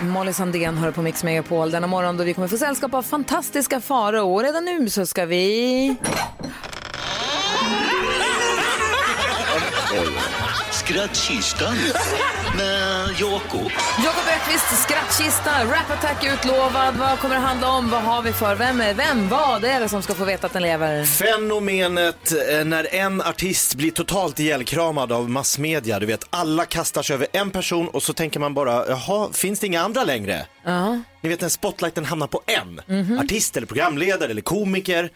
Molly 0.02 0.34
Sandén 0.34 0.78
hör 0.78 0.92
på 0.92 1.02
Mix 1.02 1.24
Megapol 1.24 1.72
denna 1.72 1.88
morgon 1.88 2.18
då 2.18 2.24
vi 2.24 2.34
kommer 2.34 2.48
få 2.48 2.58
sällskap 2.58 2.94
av 2.94 3.04
fantastiska 3.04 3.82
Farao. 3.82 4.40
Redan 4.40 4.66
nu 4.66 4.90
så 4.90 5.06
ska 5.06 5.26
vi... 5.26 5.96
Skrattkistan 10.90 11.76
med 12.58 13.10
Jakob. 13.20 13.72
Jakob 14.04 14.24
Öqvist, 14.36 14.84
skrattkista, 14.84 15.66
Rap 15.66 15.90
Attack 15.92 16.26
utlovad. 16.34 16.96
Vad 16.98 17.20
kommer 17.20 17.36
det 17.36 17.42
handla 17.42 17.70
om? 17.72 17.90
Vad 17.90 18.02
har 18.02 18.22
vi 18.22 18.34
för? 18.34 18.56
Vem 18.56 18.82
är 18.82 18.94
vem? 18.94 19.28
Vad 19.30 19.64
är 19.64 19.80
det 19.80 19.90
som 19.90 20.02
ska 20.02 20.14
få 20.14 20.26
veta 20.26 20.48
att 20.48 20.54
den 20.54 20.62
lever? 20.62 21.06
Fenomenet 21.06 22.32
eh, 22.52 22.66
när 22.66 22.96
en 22.96 23.22
artist 23.22 23.76
blir 23.76 23.92
totalt 23.92 24.40
ihjälkramad 24.40 25.12
av 25.12 25.30
massmedia. 25.30 26.00
Du 26.00 26.06
vet, 26.06 26.28
alla 26.30 26.66
kastar 26.66 27.02
sig 27.02 27.14
över 27.14 27.28
en 27.34 27.52
person 27.52 27.88
och 27.88 28.04
så 28.04 28.14
tänker 28.14 28.40
man 28.40 28.54
bara, 28.54 28.88
jaha, 28.90 29.30
finns 29.34 29.60
det 29.60 29.68
inga 29.68 29.82
andra 29.82 30.04
längre? 30.04 30.46
Ja. 30.66 31.00
Ni 31.22 31.30
vet 31.30 31.42
när 31.42 31.50
spotlighten 31.50 32.06
hamnar 32.06 32.28
på 32.28 32.42
en. 32.46 32.82
Mhm. 33.00 33.20
Artist 33.20 33.58
eller 33.58 33.68
programledare 33.68 34.32
eller 34.32 34.42
komiker. 34.42 35.10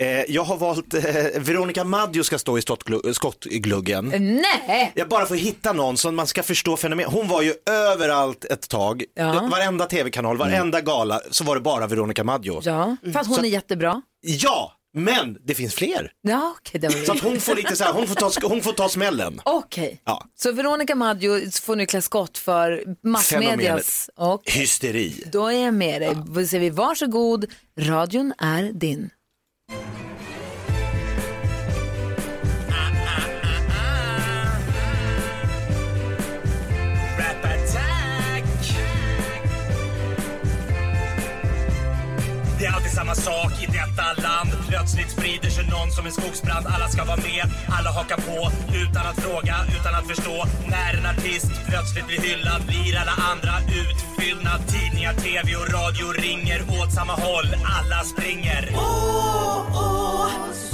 Eh, 0.00 0.24
jag 0.28 0.42
har 0.44 0.56
valt 0.56 0.94
eh, 0.94 1.02
Veronica 1.40 1.84
Maggio 1.84 2.22
ska 2.22 2.38
stå 2.38 2.58
i 2.58 2.60
skottglu- 2.60 3.12
skottgluggen. 3.12 4.08
Nej! 4.42 4.92
Jag 4.94 5.08
bara 5.08 5.26
får 5.26 5.34
hitta 5.34 5.72
någon 5.72 5.96
som 5.96 6.16
man 6.16 6.26
ska 6.26 6.42
förstå 6.42 6.76
fenomen. 6.76 7.06
Hon 7.08 7.28
var 7.28 7.42
ju 7.42 7.54
överallt 7.70 8.44
ett 8.44 8.68
tag. 8.68 9.04
Ja. 9.14 9.48
Varenda 9.50 9.86
tv-kanal, 9.86 10.36
varenda 10.36 10.80
gala 10.80 11.20
så 11.30 11.44
var 11.44 11.54
det 11.54 11.60
bara 11.60 11.86
Veronica 11.86 12.24
Maggio. 12.24 12.60
Ja, 12.64 12.96
för 13.12 13.20
att 13.20 13.26
hon 13.26 13.44
är 13.44 13.48
jättebra. 13.48 14.02
Ja, 14.20 14.72
men 14.94 15.38
det 15.44 15.54
finns 15.54 15.74
fler. 15.74 16.12
Ja, 16.22 16.54
okej. 16.58 16.80
det 16.80 16.90
Så 17.06 17.12
att 17.12 17.20
hon 17.20 17.40
får 17.40 17.54
lite 17.54 17.76
så 17.76 17.84
här, 17.84 17.92
hon 17.92 18.06
får 18.06 18.14
ta, 18.14 18.30
hon 18.48 18.62
får 18.62 18.72
ta 18.72 18.88
smällen. 18.88 19.40
Okej. 19.44 20.02
Ja. 20.04 20.24
Så 20.42 20.52
Veronica 20.52 20.94
Maggio 20.94 21.50
får 21.62 21.76
nu 21.76 21.86
klä 21.86 22.02
skott 22.02 22.38
för 22.38 22.84
massmedias... 23.02 24.10
Och 24.16 24.42
Hysteri. 24.50 25.24
då 25.32 25.46
är 25.46 25.64
jag 25.64 25.74
med 25.74 26.02
dig. 26.02 26.16
Då 26.26 26.46
säger 26.46 26.60
vi 26.60 26.70
varsågod, 26.70 27.46
radion 27.78 28.32
är 28.38 28.62
din. 28.72 29.10
Det 42.60 42.66
är 42.66 42.72
alltid 42.72 42.90
samma 42.90 43.14
sak 43.14 43.52
i 43.62 43.66
detta 43.66 44.06
land. 44.22 44.50
Plötsligt 44.68 45.10
sprider 45.10 45.50
sig 45.50 45.64
någon 45.70 45.90
som 45.90 46.06
en 46.06 46.12
skogsbrand. 46.12 46.66
Alla 46.66 46.88
ska 46.88 47.04
vara 47.04 47.16
med, 47.16 47.44
alla 47.76 47.90
hakar 47.90 48.16
på. 48.16 48.50
Utan 48.82 49.06
att 49.06 49.20
fråga, 49.24 49.56
utan 49.76 49.94
att 49.94 50.06
förstå. 50.06 50.46
När 50.66 50.90
en 50.98 51.06
artist 51.06 51.50
plötsligt 51.68 52.06
blir 52.06 52.20
hyllad 52.20 52.62
blir 52.66 52.98
alla 53.00 53.14
andra 53.32 53.54
utfyllda. 53.82 54.52
Tidningar, 54.72 55.14
tv 55.14 55.56
och 55.56 55.68
radio 55.78 56.06
ringer 56.12 56.60
åt 56.78 56.92
samma 56.92 57.12
håll. 57.12 57.48
Alla 57.76 58.04
springer. 58.04 58.70
Oh, 58.74 59.58
oh. 59.84 60.69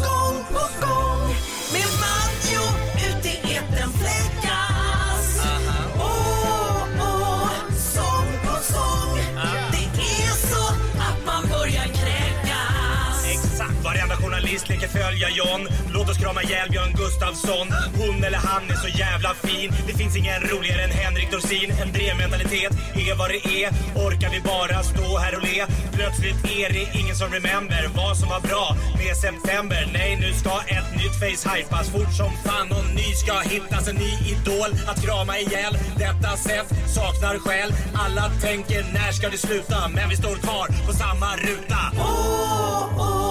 Visst 14.56 14.68
leker 14.68 14.88
följa 14.88 15.28
John. 15.30 15.68
Låt 15.94 16.08
oss 16.10 16.18
krama 16.18 16.42
ihjäl 16.42 16.70
Björn 16.70 16.92
Gustafsson. 16.92 17.66
Hon 17.98 18.24
eller 18.24 18.38
han 18.38 18.62
är 18.70 18.74
så 18.74 18.88
jävla 18.88 19.34
fin. 19.34 19.72
Det 19.86 19.94
finns 20.00 20.16
ingen 20.16 20.40
roligare 20.40 20.82
än 20.82 20.90
Henrik 20.90 21.30
Dorsin. 21.30 21.70
En 21.82 21.92
drevmentalitet 21.92 22.72
är 22.94 23.14
vad 23.14 23.28
det 23.30 23.42
är. 23.62 23.68
Orkar 24.06 24.30
vi 24.30 24.40
bara 24.40 24.82
stå 24.82 25.18
här 25.18 25.36
och 25.36 25.42
le? 25.42 25.66
Plötsligt 25.92 26.40
är 26.58 26.68
det 26.76 26.98
ingen 27.00 27.16
som 27.16 27.28
remember 27.32 27.82
vad 27.96 28.16
som 28.16 28.28
var 28.28 28.40
bra 28.40 28.76
med 29.00 29.16
september. 29.16 29.82
Nej, 29.92 30.16
nu 30.20 30.32
ska 30.32 30.54
ett 30.76 30.90
nytt 31.00 31.16
face 31.22 31.44
hypas 31.54 31.88
fort 31.94 32.12
som 32.20 32.30
fan 32.46 32.68
och 32.76 32.86
ny 33.00 33.08
ska 33.22 33.34
hittas. 33.54 33.88
En 33.88 33.96
ny 33.96 34.12
idol 34.32 34.70
att 34.90 35.02
krama 35.04 35.38
ihjäl. 35.38 35.74
Detta 36.04 36.36
sätt 36.36 36.68
saknar 36.96 37.38
själ. 37.38 37.70
Alla 38.04 38.24
tänker 38.46 38.80
när 38.96 39.12
ska 39.12 39.28
det 39.28 39.38
sluta? 39.38 39.88
Men 39.88 40.08
vi 40.08 40.16
står 40.16 40.36
kvar 40.44 40.66
på 40.86 40.92
samma 40.92 41.30
ruta. 41.36 41.80
Oh, 41.98 43.00
oh. 43.04 43.26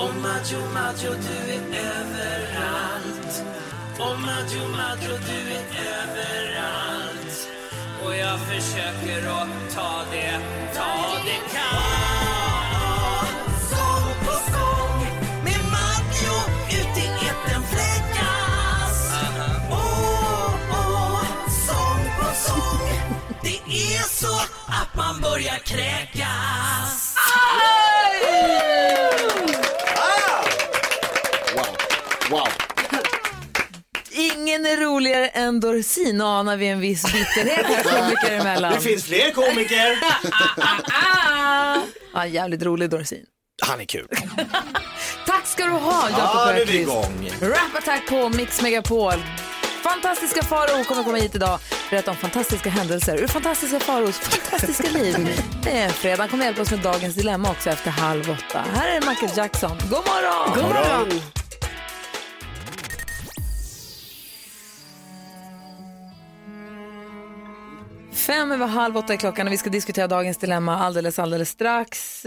Och 0.00 0.14
Maggio, 0.14 0.60
Maggio, 0.74 1.10
du 1.10 1.52
är 1.52 1.62
överallt. 1.80 3.44
Och 3.98 4.20
Maggio, 4.20 4.68
Maggio, 4.68 5.18
du 5.28 5.54
är 5.54 5.64
överallt. 6.00 7.48
Och 8.04 8.16
jag 8.16 8.40
försöker 8.40 9.28
att 9.28 9.74
ta 9.74 10.02
det, 10.12 10.40
ta 10.74 11.14
det 11.24 11.40
kallt 11.52 12.90
Sång 13.70 14.14
på 14.24 14.32
sång 14.52 15.04
med 15.44 15.62
Maggio 15.76 16.36
ut 16.70 16.96
i 16.98 17.06
etern 17.26 17.62
fläckas. 17.62 19.12
Åh, 19.70 20.54
åh, 20.70 21.22
sång 21.66 22.04
på 22.18 22.34
sång. 22.34 22.88
Det 23.42 23.58
är 23.72 24.02
så 24.08 24.34
att 24.66 24.96
man 24.96 25.20
börjar 25.20 25.58
kräkas. 25.58 27.16
Aj! 27.36 29.09
Ingen 34.50 34.66
är 34.66 34.76
roligare 34.76 35.28
än 35.28 35.60
Dorsin 35.60 36.20
anar 36.20 36.56
vi 36.56 36.66
en 36.68 36.80
viss 36.80 37.02
bitterhet 37.12 37.66
här 37.66 37.82
komiker 37.82 38.32
emellan. 38.40 38.72
Det 38.74 38.80
finns 38.80 39.04
fler 39.04 39.30
komiker. 39.30 39.98
Ja, 42.14 42.26
jävligt 42.26 42.62
rolig 42.62 42.90
Dorsin. 42.90 43.24
Han 43.62 43.80
är 43.80 43.84
kul. 43.84 44.06
Tack 45.26 45.46
ska 45.46 45.64
du 45.64 45.70
ha 45.70 46.08
Jakob 46.10 46.20
Ja, 46.34 46.44
nu 46.46 46.50
är 46.50 46.54
vi 46.54 46.60
Öqvist. 46.62 46.80
igång. 46.80 47.30
Rap 47.42 47.74
Attack 47.78 48.08
på 48.08 48.28
Mix 48.28 48.62
Megapol. 48.62 49.12
Fantastiska 49.82 50.42
Farao 50.42 50.84
kommer 50.84 51.02
komma 51.04 51.16
hit 51.16 51.34
idag 51.34 51.58
berätta 51.90 52.10
om 52.10 52.16
fantastiska 52.16 52.70
händelser 52.70 53.16
ur 53.16 53.26
fantastiska 53.26 53.80
Faraos 53.80 54.18
fantastiska 54.18 54.90
liv. 54.98 55.42
Det 55.62 55.70
är 55.70 55.84
en 55.84 55.92
fredag. 55.92 56.28
Kommer 56.28 56.44
hjälpa 56.44 56.62
oss 56.62 56.70
med 56.70 56.80
dagens 56.80 57.14
dilemma 57.14 57.50
också 57.50 57.70
efter 57.70 57.90
halv 57.90 58.30
åtta. 58.30 58.64
Här 58.74 58.88
är 58.88 59.08
Michael 59.08 59.32
Jackson. 59.36 59.78
God 59.90 59.90
morgon! 60.06 60.54
God 60.54 60.64
morgon! 60.64 61.20
Fem 68.30 68.52
över 68.52 68.66
halv 68.66 68.96
åtta 68.96 69.12
är 69.12 69.16
klockan 69.16 69.46
och 69.46 69.52
vi 69.52 69.56
ska 69.56 69.70
diskutera 69.70 70.06
dagens 70.06 70.36
dilemma 70.38 70.78
alldeles, 70.78 71.18
alldeles 71.18 71.48
strax. 71.50 72.24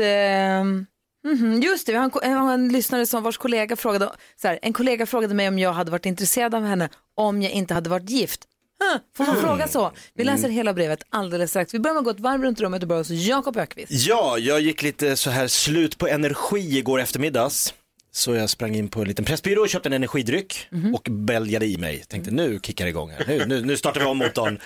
Mhm, 1.23 1.61
just 1.61 1.85
det, 1.85 1.91
vi 1.91 1.97
har 1.97 2.05
en, 2.23 2.31
en, 2.31 2.49
en 2.49 2.69
lyssnare 2.69 3.05
som 3.05 3.23
vars 3.23 3.37
kollega 3.37 3.75
frågade, 3.75 4.11
så 4.41 4.47
här, 4.47 4.59
en 4.61 4.73
kollega 4.73 5.05
frågade 5.05 5.33
mig 5.33 5.47
om 5.47 5.59
jag 5.59 5.73
hade 5.73 5.91
varit 5.91 6.05
intresserad 6.05 6.55
av 6.55 6.63
henne 6.63 6.89
om 7.17 7.41
jag 7.41 7.51
inte 7.51 7.73
hade 7.73 7.89
varit 7.89 8.09
gift. 8.09 8.41
Huh, 8.79 9.01
får 9.17 9.25
man 9.25 9.41
fråga 9.41 9.67
så? 9.67 9.91
Vi 10.13 10.23
läser 10.23 10.49
hela 10.49 10.73
brevet 10.73 11.03
alldeles 11.09 11.49
strax. 11.49 11.73
Vi 11.73 11.79
börjar 11.79 11.93
med 11.93 11.99
att 11.99 12.05
gå 12.05 12.11
ett 12.11 12.19
varv 12.19 12.43
runt 12.43 12.61
rummet 12.61 12.81
och 12.81 12.87
börjar 12.87 12.99
hos 12.99 13.09
Jakob 13.09 13.57
Ökvist. 13.57 13.91
Ja, 13.91 14.37
jag 14.37 14.61
gick 14.61 14.83
lite 14.83 15.15
så 15.15 15.29
här 15.29 15.47
slut 15.47 15.97
på 15.97 16.07
energi 16.07 16.77
igår 16.77 16.99
eftermiddags. 16.99 17.73
Så 18.11 18.35
jag 18.35 18.49
sprang 18.49 18.75
in 18.75 18.87
på 18.87 19.01
en 19.01 19.07
liten 19.07 19.25
pressbyrå 19.25 19.61
och 19.61 19.69
köpte 19.69 19.89
en 19.89 19.93
energidryck 19.93 20.67
och 20.93 21.07
bälgade 21.11 21.65
i 21.65 21.77
mig. 21.77 22.03
Tänkte 22.07 22.31
nu 22.31 22.59
kickar 22.63 22.85
det 22.85 22.89
igång 22.89 23.09
här, 23.09 23.25
nu, 23.27 23.45
nu, 23.45 23.65
nu 23.65 23.77
startar 23.77 23.99
vi 23.99 24.05
om 24.05 24.17
motorn. 24.17 24.59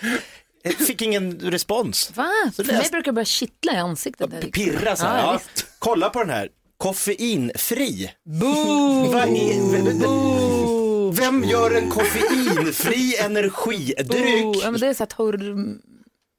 Jag 0.80 0.88
fick 0.88 1.02
ingen 1.02 1.40
respons. 1.40 2.12
Va? 2.16 2.30
För 2.56 2.64
det- 2.64 2.74
mig 2.74 2.88
brukar 2.92 3.12
det 3.12 3.14
börja 3.16 3.26
kittla 3.26 3.74
i 3.74 3.78
ansiktet. 3.78 4.32
där. 4.32 4.42
Pirra 4.42 4.96
så 4.96 5.06
här. 5.06 5.18
Ja, 5.18 5.24
Ja, 5.34 5.40
visst. 5.54 5.66
Kolla 5.80 6.10
på 6.10 6.20
den 6.20 6.30
här, 6.30 6.50
koffeinfri. 6.78 8.12
Boo! 8.26 9.12
Vad 9.12 9.24
är, 9.30 11.12
vem 11.12 11.44
gör 11.44 11.72
en 11.72 11.90
koffeinfri 11.90 13.16
energidryck? 13.20 14.56
Ja, 14.64 14.72
men 14.72 14.80
det 14.80 14.88
är 14.88 14.94
så 14.94 15.00
här 15.04 15.06
torr... 15.06 15.78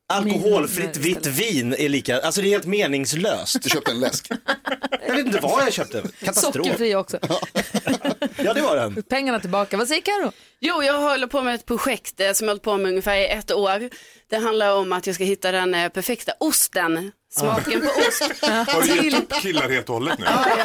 Alkoholfritt 0.08 0.96
vitt 0.96 1.26
vin 1.26 1.74
är 1.78 1.88
lika, 1.88 2.20
alltså 2.20 2.40
det 2.40 2.46
är 2.48 2.50
helt 2.50 2.66
meningslöst. 2.66 3.62
Du 3.62 3.70
köpte 3.70 3.90
en 3.90 4.00
läsk. 4.00 4.30
Jag 5.06 5.16
vet 5.16 5.26
inte 5.26 5.38
vad 5.40 5.62
jag 5.62 5.72
köpte, 5.72 6.02
katastrof. 6.20 6.54
Sockerfri 6.54 6.94
också. 6.94 7.18
Ja 8.36 8.52
det 8.54 8.62
var 8.62 8.76
den. 8.76 9.02
Pengarna 9.02 9.40
tillbaka. 9.40 9.76
Vad 9.76 9.88
säger 9.88 10.02
Karo? 10.02 10.32
Jo, 10.60 10.82
jag 10.82 11.00
håller 11.00 11.26
på 11.26 11.42
med 11.42 11.54
ett 11.54 11.66
projekt 11.66 12.20
eh, 12.20 12.32
som 12.32 12.44
jag 12.44 12.50
hållit 12.50 12.62
på 12.62 12.76
med 12.76 12.88
ungefär 12.88 13.16
i 13.16 13.26
ett 13.28 13.52
år. 13.52 13.90
Det 14.30 14.36
handlar 14.36 14.74
om 14.74 14.92
att 14.92 15.06
jag 15.06 15.14
ska 15.14 15.24
hitta 15.24 15.52
den 15.52 15.74
eh, 15.74 15.88
perfekta 15.88 16.32
osten, 16.40 17.12
smaken 17.38 17.80
på 17.80 17.86
ost. 17.86 18.22
Har 18.72 18.82
du 18.82 19.04
gett 19.04 19.22
upp 19.22 19.32
killar 19.42 19.68
helt 19.68 19.88
och 19.88 19.94
hållet 19.94 20.18
nu? 20.18 20.24
Ja, 20.28 20.46
ja, 20.58 20.64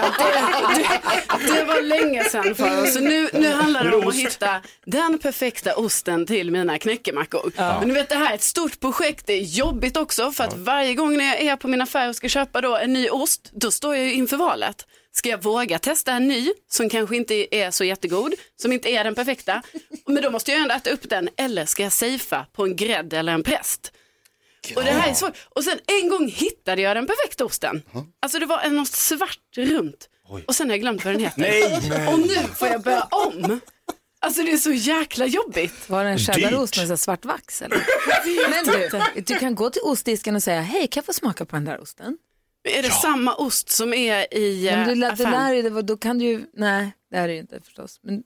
det, 0.76 1.48
det, 1.48 1.54
det 1.54 1.64
var 1.64 1.82
länge 1.82 2.24
sedan 2.24 2.56
för 2.56 2.84
oss. 2.84 2.94
Så 2.94 3.00
nu, 3.00 3.30
nu 3.34 3.52
handlar 3.52 3.84
det 3.84 3.96
om 3.96 4.08
att 4.08 4.16
hitta 4.16 4.62
den 4.86 5.20
perfekta 5.20 5.76
osten 5.76 6.26
till 6.26 6.52
mina 6.52 6.80
knäckemackor. 6.80 7.52
Men 7.56 7.88
du 7.88 7.94
vet, 7.94 8.10
det 8.10 8.16
här 8.16 8.32
är 8.32 8.36
ett 8.36 8.44
stort 8.44 8.80
projekt. 8.80 9.28
Det 9.28 9.34
är 9.34 9.42
jobbigt 9.44 9.98
också 9.98 10.32
för 10.32 10.44
att 10.44 10.58
varje 10.58 10.94
gång 10.94 11.18
när 11.18 11.26
jag 11.26 11.42
är 11.42 11.56
på 11.56 11.68
min 11.68 11.82
affär 11.82 12.10
och 12.10 12.16
ska 12.16 12.30
köpa 12.30 12.62
då 12.62 12.78
en 12.78 12.94
ny 12.94 13.10
ost, 13.10 13.50
då 13.54 13.72
står 13.72 13.96
jag 13.96 14.06
ju 14.06 14.14
inför 14.14 14.38
valet. 14.38 14.86
Ska 15.16 15.30
jag 15.30 15.44
våga 15.44 15.80
testa 15.80 16.12
en 16.12 16.28
ny 16.28 16.52
som 16.72 16.90
kanske 16.90 17.16
inte 17.16 17.56
är 17.56 17.72
så 17.72 17.84
jättegod, 17.84 18.34
som 18.62 18.72
inte 18.72 18.90
är 18.90 19.04
den 19.04 19.16
perfekta, 19.16 19.62
men 20.08 20.24
då 20.24 20.30
måste 20.30 20.52
jag 20.52 20.62
ändå 20.62 20.76
äta 20.76 20.90
upp 20.90 21.10
den, 21.10 21.30
eller 21.38 21.66
ska 21.66 21.84
jag 21.84 21.92
safea 21.92 22.46
på 22.54 22.64
en 22.64 22.76
grädde 22.76 23.18
eller 23.20 23.34
en 23.34 23.44
präst? 23.44 23.93
Och 24.76 24.84
det 24.84 24.92
här 24.92 25.10
är 25.10 25.14
svårt. 25.14 25.34
Och 25.50 25.64
sen 25.64 25.80
en 26.02 26.10
gång 26.10 26.28
hittade 26.28 26.82
jag 26.82 26.96
den 26.98 27.08
perfekta 27.08 27.46
osten. 27.46 27.82
Alltså 28.22 28.40
det 28.40 28.46
var 28.46 28.60
en 28.62 28.76
något 28.76 28.88
svart 28.88 29.40
runt. 29.58 30.10
Och 30.48 30.56
sen 30.56 30.68
har 30.68 30.74
jag 30.74 30.82
glömt 30.82 31.06
vad 31.06 31.14
den 31.14 31.22
heter. 31.24 31.40
Nej. 31.42 32.08
Och 32.14 32.20
nu 32.20 32.36
får 32.56 32.68
jag 32.68 32.82
börja 32.82 33.04
om. 33.04 33.60
Alltså 34.20 34.42
det 34.44 34.52
är 34.52 34.58
så 34.58 34.72
jäkla 34.72 35.26
jobbigt. 35.26 35.90
Var 35.90 36.04
det 36.04 36.10
en 36.10 36.20
cheddarost 36.20 36.78
med 36.78 36.86
så 36.88 36.92
här 36.92 36.98
svart 36.98 37.26
vax? 37.26 37.62
Eller? 37.62 37.82
Men 38.50 38.66
du, 39.16 39.22
du 39.22 39.40
kan 39.40 39.56
gå 39.56 39.70
till 39.70 39.82
ostdisken 39.82 40.36
och 40.36 40.44
säga, 40.44 40.62
hej 40.62 40.88
kan 40.88 41.02
jag 41.02 41.06
få 41.06 41.14
smaka 41.14 41.46
på 41.46 41.56
den 41.56 41.66
där 41.66 41.82
osten? 41.82 42.18
Är 42.70 42.82
det 42.84 42.90
samma 42.92 43.36
ost 43.36 43.70
som 43.70 43.94
är 43.94 44.34
i 44.38 44.68
eh, 44.68 44.78
men 44.78 44.88
du, 44.88 44.96
det 44.96 45.12
affären? 45.12 45.32
lär 45.32 45.64
det 45.64 45.70
var- 45.70 45.82
då 45.82 45.98
kan 45.98 46.18
du 46.20 46.26
ju, 46.26 46.46
nej 46.54 46.92
det 47.12 47.18
är 47.18 47.28
det 47.28 47.34
ju 47.34 47.40
inte 47.40 47.62
förstås. 47.66 48.00
Men, 48.04 48.24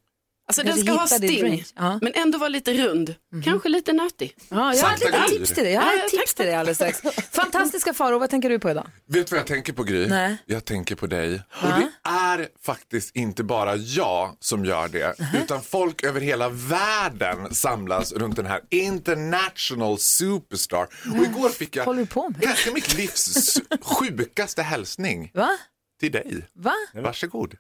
Alltså 0.50 0.64
den 0.64 0.78
ska 0.78 0.92
ha 0.92 1.08
sting. 1.08 1.64
Ja. 1.76 2.00
men 2.02 2.14
ändå 2.16 2.38
vara 2.38 2.50
lite 2.50 2.74
rund. 2.74 3.16
Kanske 3.44 3.70
lite 3.70 3.94
nötig. 3.94 4.36
Ja, 4.50 4.74
jag 4.74 4.84
har 4.84 4.94
ett 4.94 5.00
litet 5.00 5.28
tips 5.28 5.52
till 5.54 5.64
dig. 5.64 5.74
Jag 5.74 5.82
har 5.82 5.94
Ja, 5.98 6.04
ett 6.06 6.12
tips 6.12 6.34
till 6.34 6.46
dig 6.46 6.56
alldeles 6.56 6.78
strax. 6.78 7.02
Fantastiska 7.32 7.94
Faro, 7.94 8.20
vad 8.20 8.30
tänker 8.30 8.50
du 8.50 8.60
på 8.60 8.70
idag? 8.72 8.88
Vet 9.08 9.28
du 9.28 9.32
vad 9.32 9.40
jag 9.40 9.48
tänker 9.48 9.74
på 9.74 9.84
Gry? 9.84 10.08
Nej. 10.08 10.38
Jag 10.46 10.66
tänker 10.66 10.96
på 10.96 11.08
dig. 11.08 11.34
Och 11.64 11.68
det 11.80 11.90
är 12.10 12.48
faktiskt 12.66 13.16
inte 13.16 13.44
bara 13.44 13.76
jag 13.76 14.36
som 14.40 14.66
gör 14.66 14.88
det, 14.88 15.16
utan 15.44 15.62
folk 15.62 16.04
över 16.04 16.22
hela 16.22 16.50
världen 16.50 17.56
samlas 17.56 18.12
runt 18.14 18.36
den 18.36 18.46
här 18.46 18.62
international 18.70 19.98
superstar. 20.00 20.88
Och 21.18 21.24
igår 21.26 21.50
fick 21.50 21.76
jag 21.76 21.86
håller 21.86 22.00
du 22.00 22.06
på 22.06 22.30
med? 22.30 22.42
kanske 22.42 22.72
mitt 22.72 22.94
livs 22.98 23.60
sjukaste 23.82 24.62
hälsning 24.62 25.32
Va? 25.34 25.50
till 26.00 26.12
dig. 26.12 26.48
Va? 26.56 26.74
Varsågod. 26.94 27.56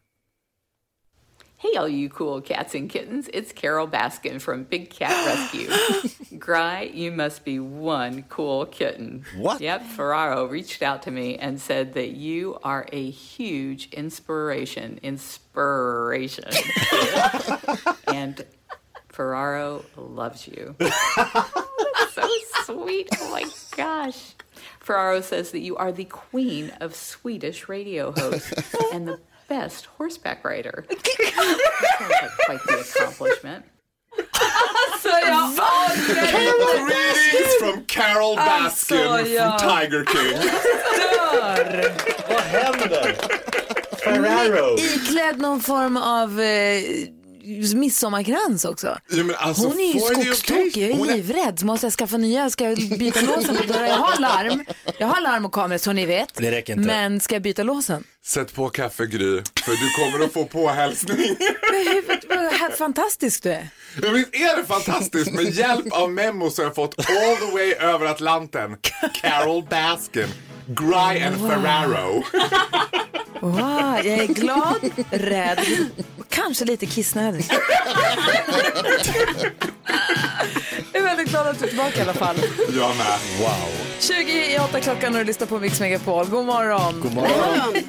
Hey, 1.59 1.75
all 1.75 1.89
you 1.89 2.07
cool 2.07 2.39
cats 2.39 2.75
and 2.75 2.87
kittens. 2.87 3.27
It's 3.33 3.51
Carol 3.51 3.87
Baskin 3.87 4.39
from 4.39 4.63
Big 4.65 4.91
Cat 4.91 5.25
Rescue. 5.25 6.37
Gry, 6.37 6.83
you 6.83 7.11
must 7.11 7.43
be 7.43 7.57
one 7.57 8.25
cool 8.29 8.67
kitten. 8.67 9.25
What? 9.35 9.59
Yep, 9.59 9.81
Ferraro 9.87 10.45
reached 10.45 10.83
out 10.83 11.01
to 11.03 11.11
me 11.11 11.35
and 11.35 11.59
said 11.59 11.95
that 11.95 12.11
you 12.11 12.59
are 12.63 12.85
a 12.91 13.09
huge 13.09 13.89
inspiration. 13.91 14.99
Inspiration. 15.01 16.43
and 18.07 18.45
Ferraro 19.09 19.83
loves 19.95 20.47
you. 20.47 20.75
so 22.11 22.29
sweet. 22.65 23.09
Oh 23.19 23.31
my 23.31 23.45
gosh. 23.75 24.35
Ferraro 24.79 25.21
says 25.21 25.49
that 25.51 25.61
you 25.61 25.75
are 25.75 25.91
the 25.91 26.05
queen 26.05 26.69
of 26.81 26.93
Swedish 26.93 27.67
radio 27.67 28.11
hosts 28.11 28.75
and 28.93 29.07
the 29.07 29.19
best 29.47 29.85
horseback 29.85 30.43
rider. 30.45 30.85
Sounds 30.89 32.35
quite 32.45 32.63
the 32.67 32.79
accomplishment. 32.79 33.65
Alltså 34.93 35.09
jag 35.09 35.49
Greetings 36.87 37.55
from 37.59 37.85
Carol 37.87 38.35
Baskin 38.35 38.97
Alltså, 39.07 39.27
ja. 39.33 39.57
from 39.59 39.69
Tiger 39.69 40.05
King. 40.05 40.39
dör! 41.33 41.91
Vad 42.29 42.41
händer? 42.41 43.15
Ferraro. 44.03 44.77
Iklädd 44.79 45.37
någon 45.39 45.61
form 45.61 45.97
av 45.97 46.39
eh, 46.41 46.81
midsommarkrans 47.75 48.65
också. 48.65 48.97
Ja, 49.09 49.23
men 49.23 49.35
alltså, 49.35 49.67
Hon 49.67 49.79
är 49.79 49.93
ju 49.93 49.99
skogstokig, 49.99 50.83
jag 50.83 50.89
är 50.91 50.97
Hon 50.97 51.07
livrädd. 51.07 51.63
Måste 51.63 51.85
jag 51.85 51.93
skaffa 51.93 52.17
nya, 52.17 52.49
ska 52.49 52.63
jag 52.63 52.77
byta 52.77 53.21
låsen 53.21 53.55
på 53.57 53.63
dörren? 53.63 53.87
Jag 53.89 53.95
har 53.97 54.19
larm, 54.21 54.65
jag 54.97 55.07
har 55.07 55.21
larm 55.21 55.45
och 55.45 55.53
kamera 55.53 55.79
så 55.79 55.91
ni 55.93 56.05
vet. 56.05 56.33
Det 56.35 56.51
räcker 56.51 56.73
inte. 56.73 56.87
Men 56.87 57.19
ska 57.19 57.35
jag 57.35 57.41
byta 57.41 57.63
låsen? 57.63 58.03
Sätt 58.25 58.53
på 58.55 58.69
kaffe 58.69 59.05
Gry, 59.05 59.41
för 59.65 59.71
du 59.71 60.11
kommer 60.11 60.25
att 60.25 60.33
få 60.33 60.45
påhälsning. 60.45 61.17
Hur, 61.71 62.27
vad 62.29 62.53
här 62.53 62.69
fantastisk 62.71 63.43
du 63.43 63.51
är. 63.51 63.67
Ja, 64.01 64.09
visst 64.11 64.35
är 64.35 64.57
det 64.57 64.65
fantastiskt? 64.65 65.31
Med 65.33 65.49
hjälp 65.53 65.93
av 65.93 66.11
memo 66.11 66.49
så 66.49 66.61
har 66.61 66.67
jag 66.67 66.75
fått 66.75 66.99
all 66.99 67.35
the 67.37 67.51
way 67.53 67.73
över 67.73 68.05
Atlanten. 68.05 68.77
Carol 69.13 69.63
Baskin, 69.69 70.27
Gry 70.67 71.21
and 71.23 71.35
Wow. 71.37 71.49
Ferraro. 71.49 72.23
Wow, 73.41 73.95
jag 73.95 74.07
är 74.07 74.27
glad, 74.27 74.75
rädd 75.11 75.59
kanske 76.29 76.65
lite 76.65 76.85
kissnödig. 76.85 77.45
Jag 80.93 81.01
är 81.01 81.05
väldigt 81.05 81.29
glad 81.29 81.47
att 81.47 81.59
du 81.59 81.65
är 81.65 81.69
tillbaka 81.69 81.99
i 81.99 82.01
alla 82.01 82.13
fall. 82.13 82.35
Jag 82.57 82.95
med. 82.97 83.19
Wow. 83.39 83.69
20 83.99 84.55
i 84.55 84.59
8 84.59 84.79
klockan 84.79 85.13
och 85.13 85.19
du 85.19 85.25
lyssnar 85.25 85.47
på 85.47 85.59
Mix 85.59 85.79
Megapol. 85.79 86.25
God 86.25 86.45
morgon. 86.45 86.99
God 87.01 87.13
morgon. 87.13 87.83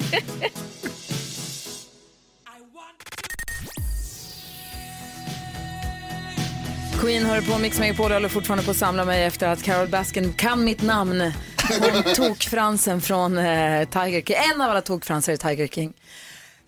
Queen 6.99 7.25
hör 7.25 7.41
på 7.41 7.57
Mix 7.57 7.79
Megapol 7.79 8.05
och 8.05 8.11
håller 8.11 8.29
fortfarande 8.29 8.63
på 8.65 8.71
att 8.71 8.77
samla 8.77 9.05
mig 9.05 9.23
efter 9.23 9.47
att 9.47 9.63
Carol 9.63 9.87
Baskin 9.87 10.33
kan 10.33 10.63
mitt 10.63 10.81
namn. 10.81 11.31
Hon 11.69 12.03
tokfransen 12.15 13.01
från 13.01 13.37
eh, 13.37 13.89
Tiger 13.89 14.21
King. 14.21 14.35
En 14.53 14.61
av 14.61 14.69
alla 14.69 14.81
tokfransar 14.81 15.33
i 15.33 15.37
Tiger 15.37 15.67
King. 15.67 15.93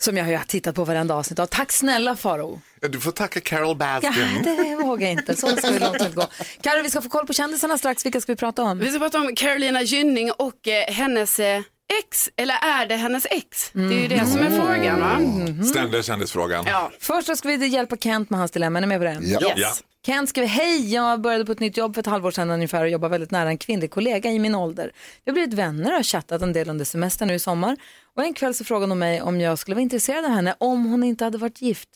Som 0.02 0.18
jag 0.18 0.26
har 0.38 0.44
tittat 0.44 0.76
på 0.76 0.84
varenda 0.84 1.16
avsnitt 1.16 1.40
av. 1.40 1.46
Tack 1.46 1.72
snälla 1.72 2.16
Faro. 2.16 2.62
Ja, 2.82 2.88
du 2.88 3.00
får 3.00 3.12
tacka 3.12 3.40
Carol 3.40 3.68
Ja, 3.68 3.74
Baskin. 4.02 4.42
det 4.44 4.76
vågar 4.76 5.08
jag 5.08 5.12
inte. 5.12 5.36
Så 5.36 5.48
ska 5.56 5.72
vi 5.72 5.80
låta 5.80 6.04
det 6.10 6.16
gå. 6.16 6.28
Carro, 6.62 6.84
vi 6.84 6.90
ska 6.90 7.02
få 7.02 7.10
koll 7.10 7.28
på 7.28 7.34
kändisarna 7.34 7.78
strax. 7.78 8.06
Vilka 8.06 8.22
ska 8.22 8.32
vi 8.32 8.36
prata 8.38 8.64
om? 8.64 8.80
Vi 8.80 8.90
ska 8.90 9.00
prata 9.00 9.18
om 9.20 9.36
Carolina 9.36 9.82
Gynning 9.82 10.32
och 10.32 10.68
eh, 10.68 10.94
hennes 10.94 11.40
eh, 11.40 11.62
ex, 12.00 12.30
eller 12.36 12.56
är 12.56 12.86
det 12.86 12.96
hennes 12.96 13.26
ex? 13.30 13.70
Det 13.74 13.80
är 13.82 14.02
ju 14.02 14.08
det 14.08 14.26
som 14.26 14.40
är 14.40 14.50
frågan 14.50 15.00
va? 15.00 15.66
Ständiga 15.66 16.04
kändisfrågan. 16.04 16.66
Ja. 16.68 16.92
Först 17.00 17.28
så 17.28 17.36
ska 17.36 17.48
vi 17.50 17.68
hjälpa 17.68 17.98
Kent 17.98 18.30
med 18.30 18.40
hans 18.40 18.52
dilemma. 18.52 18.80
Är 18.80 18.82
ni 18.82 18.88
med 18.88 19.00
på 19.00 19.04
det? 19.06 19.20
Ja. 19.22 19.42
Yes. 19.42 19.54
Ja. 19.58 19.74
Kent 20.06 20.30
skriver, 20.30 20.48
hej, 20.48 20.94
jag 20.94 21.22
började 21.22 21.46
på 21.46 21.52
ett 21.52 21.60
nytt 21.60 21.78
jobb 21.78 21.94
för 21.94 22.00
ett 22.00 22.06
halvår 22.06 22.32
sedan 22.32 22.52
ungefär 22.52 22.84
och 22.84 22.90
jobbar 22.90 23.10
väldigt 23.10 23.32
nära 23.32 23.50
en 23.50 23.58
kvinnlig 23.58 23.92
kollega 23.92 24.32
i 24.32 24.40
min 24.40 24.56
ålder. 24.56 24.92
Vi 25.26 25.32
har 25.32 25.34
blivit 25.34 25.54
vänner 25.54 25.90
och 25.90 25.96
har 25.96 26.04
chattat 26.04 26.42
en 26.42 26.54
del 26.54 26.70
under 26.70 26.86
semestern 26.86 27.28
nu 27.28 27.34
i 27.34 27.40
sommar. 27.40 27.78
Och 28.16 28.24
en 28.24 28.34
kväll 28.34 28.54
så 28.54 28.64
frågade 28.64 28.92
hon 28.92 29.00
mig 29.00 29.22
om 29.22 29.42
jag 29.42 29.60
skulle 29.60 29.76
vara 29.76 29.82
intresserad 29.82 30.26
av 30.26 30.32
henne 30.32 30.56
om 30.58 30.86
hon 30.86 31.04
inte 31.04 31.24
hade 31.24 31.38
varit 31.38 31.62
gift. 31.62 31.90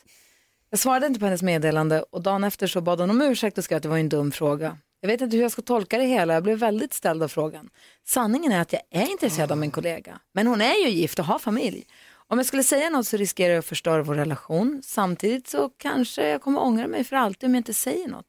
Jag 0.70 0.80
svarade 0.80 1.08
inte 1.08 1.20
på 1.20 1.26
hennes 1.26 1.42
meddelande 1.42 2.02
och 2.02 2.22
dagen 2.22 2.44
efter 2.44 2.68
så 2.68 2.82
bad 2.82 3.00
hon 3.00 3.10
om 3.10 3.22
ursäkt 3.22 3.58
och 3.58 3.64
skrev 3.64 3.78
att 3.78 3.84
det 3.84 3.90
var 3.90 3.98
en 3.98 4.10
dum 4.10 4.32
fråga. 4.32 4.78
Jag 5.02 5.08
vet 5.08 5.22
inte 5.22 5.36
hur 5.36 5.44
jag 5.44 5.52
ska 5.52 5.62
tolka 5.62 5.98
det 5.98 6.06
hela, 6.06 6.34
jag 6.34 6.44
blev 6.44 6.58
väldigt 6.58 6.94
ställd 6.94 7.24
av 7.24 7.28
frågan. 7.28 7.70
Sanningen 8.08 8.52
är 8.52 8.62
att 8.62 8.74
jag 8.74 8.82
är 8.92 9.12
intresserad 9.12 9.52
av 9.52 9.58
min 9.58 9.72
kollega, 9.72 10.20
men 10.34 10.48
hon 10.48 10.62
är 10.62 10.86
ju 10.86 10.90
gift 10.90 11.20
och 11.20 11.26
har 11.26 11.40
familj. 11.40 11.86
Om 12.30 12.38
jag 12.40 12.46
skulle 12.46 12.64
säga 12.64 12.90
något 12.90 13.08
så 13.08 13.18
riskerar 13.18 13.50
jag 13.54 13.60
att 13.60 13.66
förstöra 13.66 14.04
vår 14.04 14.16
relation. 14.16 14.82
Samtidigt 14.86 15.48
så 15.48 15.70
kanske 15.70 16.28
jag 16.28 16.42
kommer 16.42 16.62
ångra 16.62 16.88
mig 16.88 17.04
för 17.04 17.16
alltid 17.16 17.48
om 17.48 17.54
jag 17.56 17.60
inte 17.60 17.74
säger 17.74 18.08
något. 18.08 18.26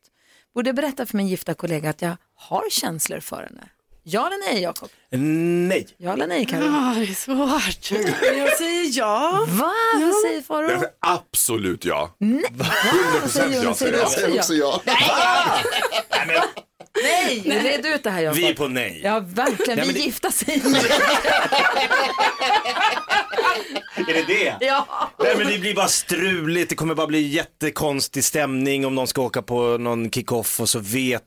Borde 0.54 0.68
jag 0.68 0.76
berätta 0.76 1.06
för 1.06 1.16
min 1.16 1.28
gifta 1.28 1.54
kollega 1.54 1.90
att 1.90 2.02
jag 2.02 2.16
har 2.34 2.70
känslor 2.70 3.20
för 3.20 3.36
henne? 3.36 3.68
Ja 4.02 4.26
eller 4.26 4.52
nej, 4.52 4.62
Jakob? 4.62 4.88
Nej. 5.10 5.88
Ja 5.96 6.12
eller 6.12 6.26
nej, 6.26 6.46
Karin? 6.46 6.72
Ja, 6.72 6.94
det 6.96 7.02
är 7.02 7.14
svårt. 7.14 7.90
Jag 8.38 8.58
säger 8.58 8.98
ja. 8.98 9.46
Va? 9.48 9.72
Vad 10.00 10.14
säger? 10.14 10.44
Jag 10.48 10.68
säger 10.70 10.90
absolut 11.00 11.84
ja. 11.84 12.14
Nej. 12.18 12.44
100% 13.22 13.26
säger 13.28 13.62
Jonas? 13.62 13.66
jag 13.66 13.76
säger 13.76 14.06
Säger 14.06 14.28
du 14.28 14.34
ja. 14.34 14.40
också 14.40 14.54
ja. 14.54 14.82
Nej, 16.26 16.38
red 17.44 17.86
ut 17.86 18.02
det 18.02 18.10
här 18.10 18.20
Jakob. 18.22 18.36
Vi 18.38 18.48
är 18.48 18.54
på 18.54 18.68
nej. 18.68 19.00
Ja, 19.04 19.20
verkligen. 19.26 19.78
Nej, 19.78 19.86
vi 19.88 19.92
det- 19.92 20.00
gifta 20.00 20.30
sig. 20.30 20.62
Är 23.96 24.14
det 24.14 24.22
det? 24.26 24.56
ja. 24.66 24.86
Nej 25.22 25.34
men 25.38 25.46
det 25.46 25.58
blir 25.58 25.74
bara 25.74 25.88
struligt, 25.88 26.68
det 26.70 26.74
kommer 26.74 26.94
bara 26.94 27.06
bli 27.06 27.20
jättekonstig 27.20 28.24
stämning 28.24 28.86
om 28.86 28.94
någon 28.94 29.06
ska 29.06 29.22
åka 29.22 29.42
på 29.42 29.78
någon 29.78 30.10
kick-off 30.10 30.60
och 30.60 30.68
så 30.68 30.78
vet, 30.78 31.22